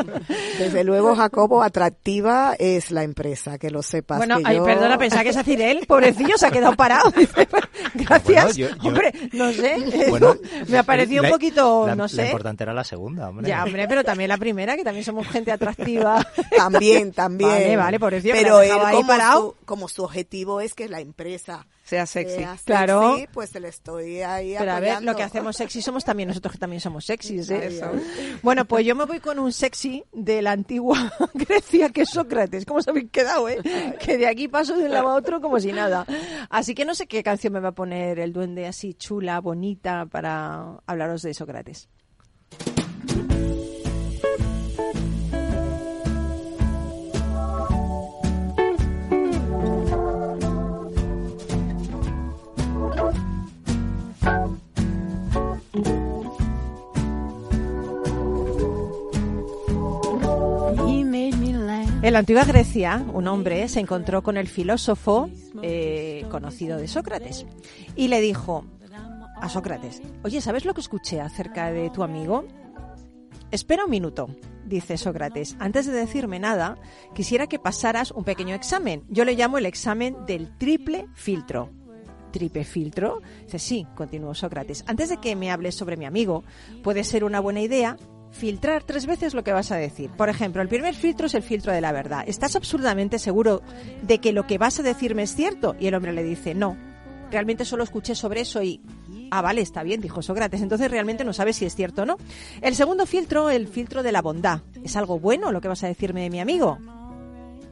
[0.58, 4.18] Desde luego, Jacobo, atractiva es la empresa, que lo sepas.
[4.18, 7.12] Bueno, que ay, yo- perdona, pensaba que es decir él, pobrecillo, se ha quedado parado.
[7.92, 8.44] Pues, Gracias.
[8.44, 10.06] Bueno, yo- yo- Hombre, no sé.
[10.08, 10.34] Bueno,
[10.68, 12.24] me ha parecido un la- poquito, la- no La sé.
[12.26, 13.46] importante era la segunda, hombre.
[13.48, 16.26] Ya, hombre, pero también la primera, que también somos gente atractiva.
[16.56, 17.50] También, también.
[17.50, 19.40] Vale, vale, pobrecillo, Pero la él, ahí como parado.
[19.58, 22.36] su, como su objetivo es que la empresa Sea sexy.
[22.36, 23.16] sea Claro.
[23.16, 26.26] sexy, pues te le estoy ahí Pero a ver, lo que hacemos sexy somos también
[26.26, 27.66] nosotros que también somos sexys, ¿eh?
[27.66, 27.93] Eso.
[28.43, 32.64] Bueno, pues yo me voy con un sexy de la antigua Grecia que es Sócrates.
[32.64, 33.59] ¿Cómo os habéis quedado, eh?
[34.01, 36.07] Que de aquí paso de un lado a otro como si nada.
[36.49, 40.07] Así que no sé qué canción me va a poner el duende así chula, bonita,
[40.07, 41.90] para hablaros de Sócrates.
[62.03, 65.30] En la antigua Grecia, un hombre se encontró con el filósofo
[65.62, 67.46] eh, conocido de Sócrates
[67.94, 68.64] y le dijo
[69.40, 72.44] a Sócrates, oye, ¿sabes lo que escuché acerca de tu amigo?
[73.53, 74.26] Espera un minuto,
[74.66, 75.55] dice Sócrates.
[75.61, 76.76] Antes de decirme nada,
[77.14, 79.05] quisiera que pasaras un pequeño examen.
[79.09, 81.70] Yo le llamo el examen del triple filtro.
[82.32, 83.20] ¿Triple filtro?
[83.44, 84.82] Dice, sí, continuó Sócrates.
[84.88, 86.42] Antes de que me hables sobre mi amigo,
[86.82, 87.96] puede ser una buena idea
[88.33, 90.11] filtrar tres veces lo que vas a decir.
[90.11, 92.24] Por ejemplo, el primer filtro es el filtro de la verdad.
[92.26, 93.62] ¿Estás absolutamente seguro
[94.03, 95.76] de que lo que vas a decirme es cierto?
[95.78, 96.76] Y el hombre le dice, no,
[97.30, 98.80] realmente solo escuché sobre eso y...
[99.30, 100.61] Ah, vale, está bien, dijo Sócrates.
[100.61, 102.16] Entonces realmente no sabes si es cierto o no.
[102.61, 104.61] El segundo filtro, el filtro de la bondad.
[104.85, 106.78] ¿Es algo bueno lo que vas a decirme de mi amigo?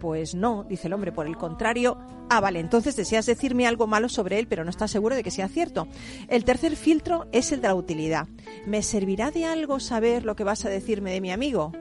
[0.01, 1.99] Pues no, dice el hombre, por el contrario.
[2.31, 5.31] Ah, vale, entonces deseas decirme algo malo sobre él, pero no estás seguro de que
[5.31, 5.87] sea cierto.
[6.29, 8.27] El tercer filtro es el de la utilidad.
[8.67, 11.73] ¿Me servirá de algo saber lo que vas a decirme de mi amigo?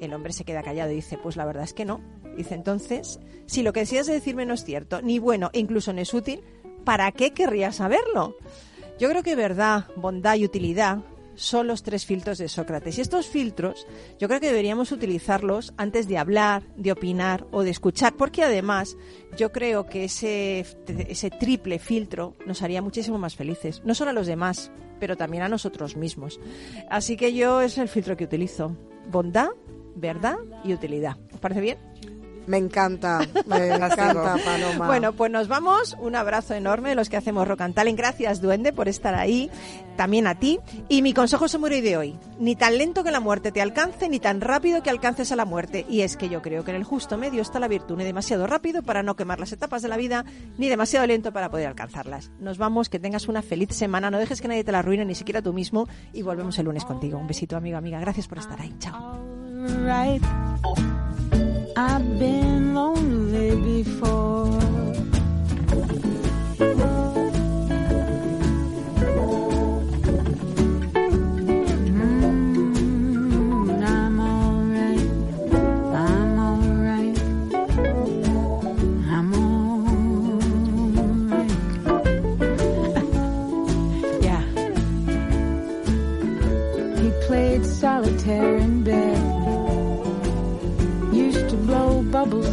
[0.00, 2.00] El hombre se queda callado y dice, pues la verdad es que no.
[2.36, 6.00] Dice, entonces, si lo que deseas decirme no es cierto, ni bueno e incluso no
[6.00, 6.42] es útil,
[6.84, 8.36] ¿para qué querría saberlo?
[8.98, 10.98] Yo creo que verdad, bondad y utilidad
[11.38, 12.98] son los tres filtros de Sócrates.
[12.98, 13.86] Y estos filtros
[14.18, 18.96] yo creo que deberíamos utilizarlos antes de hablar, de opinar o de escuchar, porque además
[19.36, 24.14] yo creo que ese, ese triple filtro nos haría muchísimo más felices, no solo a
[24.14, 26.40] los demás, pero también a nosotros mismos.
[26.90, 28.76] Así que yo es el filtro que utilizo.
[29.08, 29.50] Bondad,
[29.94, 31.16] verdad y utilidad.
[31.32, 31.78] ¿Os parece bien?
[32.48, 34.86] Me encanta, me encanta, Paloma.
[34.86, 35.96] Bueno, pues nos vamos.
[36.00, 37.98] Un abrazo enorme de los que hacemos Rock and Talent.
[37.98, 39.50] Gracias, Duende, por estar ahí.
[39.96, 40.58] También a ti.
[40.88, 42.18] Y mi consejo samurai de hoy.
[42.38, 45.44] Ni tan lento que la muerte te alcance, ni tan rápido que alcances a la
[45.44, 45.84] muerte.
[45.88, 47.96] Y es que yo creo que en el justo medio está la virtud.
[47.96, 50.24] Ni demasiado rápido para no quemar las etapas de la vida,
[50.56, 52.30] ni demasiado lento para poder alcanzarlas.
[52.40, 52.88] Nos vamos.
[52.88, 54.10] Que tengas una feliz semana.
[54.10, 55.86] No dejes que nadie te la arruine, ni siquiera tú mismo.
[56.14, 57.18] Y volvemos el lunes contigo.
[57.18, 58.00] Un besito, amigo, amiga.
[58.00, 58.74] Gracias por estar ahí.
[58.78, 59.18] Chao.
[61.80, 63.54] I've been lonely
[63.84, 64.27] before.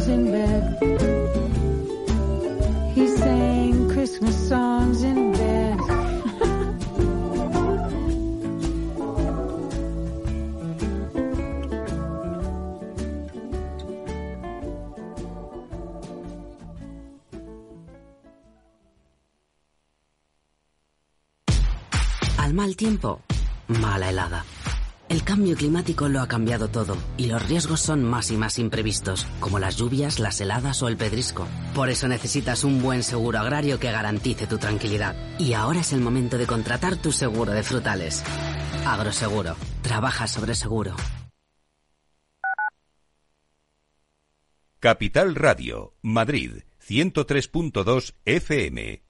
[0.08, 0.64] In bed.
[2.94, 5.80] He sang Christmas songs in bed.
[22.38, 23.22] Al mal tiempo,
[23.66, 24.55] mala helada.
[25.26, 29.58] Cambio climático lo ha cambiado todo y los riesgos son más y más imprevistos, como
[29.58, 31.48] las lluvias, las heladas o el pedrisco.
[31.74, 35.16] Por eso necesitas un buen seguro agrario que garantice tu tranquilidad.
[35.40, 38.22] Y ahora es el momento de contratar tu seguro de frutales.
[38.86, 39.56] Agroseguro.
[39.82, 40.94] Trabaja sobre seguro.
[44.78, 49.05] Capital Radio, Madrid, 103.2 FM.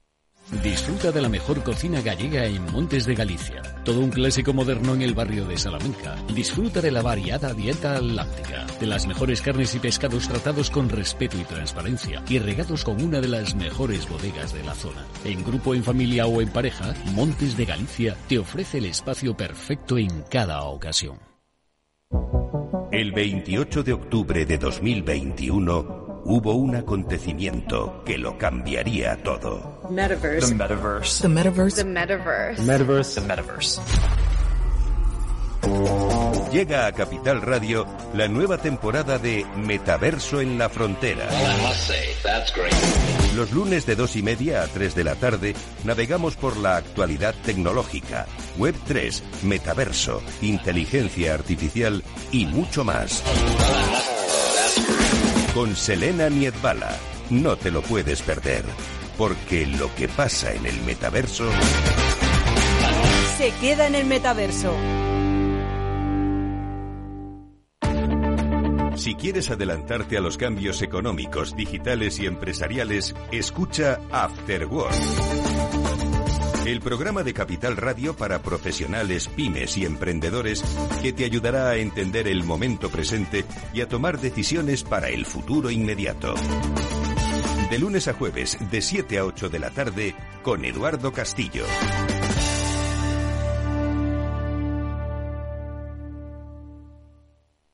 [0.51, 3.61] Disfruta de la mejor cocina gallega en Montes de Galicia.
[3.83, 6.15] Todo un clásico moderno en el barrio de Salamanca.
[6.33, 11.37] Disfruta de la variada dieta atlántica, de las mejores carnes y pescados tratados con respeto
[11.37, 15.05] y transparencia y regados con una de las mejores bodegas de la zona.
[15.25, 19.97] En grupo, en familia o en pareja, Montes de Galicia te ofrece el espacio perfecto
[19.97, 21.19] en cada ocasión.
[22.89, 29.81] El 28 de octubre de 2021 hubo un acontecimiento que lo cambiaría todo.
[29.89, 30.49] Metaverse.
[30.49, 31.21] The metaverse.
[31.21, 31.75] The metaverse.
[31.77, 32.61] The metaverse.
[32.61, 33.21] Metaverse.
[33.21, 33.81] The metaverse.
[36.51, 41.27] Llega a Capital Radio la nueva temporada de Metaverso en la Frontera.
[43.35, 47.35] Los lunes de dos y media a 3 de la tarde navegamos por la actualidad
[47.45, 48.25] tecnológica,
[48.57, 53.23] Web 3, Metaverso, inteligencia artificial y mucho más.
[55.57, 56.95] Con Selena Niedbala.
[57.31, 58.63] No te lo puedes perder,
[59.17, 61.49] porque lo que pasa en el metaverso
[63.39, 64.71] Se queda en el metaverso.
[68.97, 75.56] Si quieres adelantarte a los cambios económicos, digitales y empresariales, escucha After Work.
[76.67, 80.65] El programa de Capital Radio para profesionales, pymes y emprendedores
[81.01, 85.71] que te ayudará a entender el momento presente y a tomar decisiones para el futuro
[85.71, 86.35] inmediato.
[87.69, 90.13] De lunes a jueves, de 7 a 8 de la tarde,
[90.43, 91.63] con Eduardo Castillo.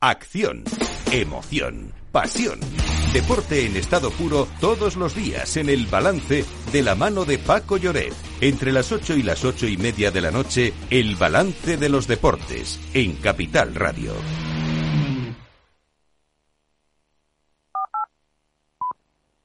[0.01, 0.65] Acción,
[1.13, 2.59] emoción, pasión.
[3.13, 7.77] Deporte en estado puro todos los días en el balance de la mano de Paco
[7.77, 8.13] Lloret.
[8.41, 12.07] Entre las 8 y las ocho y media de la noche, el balance de los
[12.07, 14.13] deportes en Capital Radio.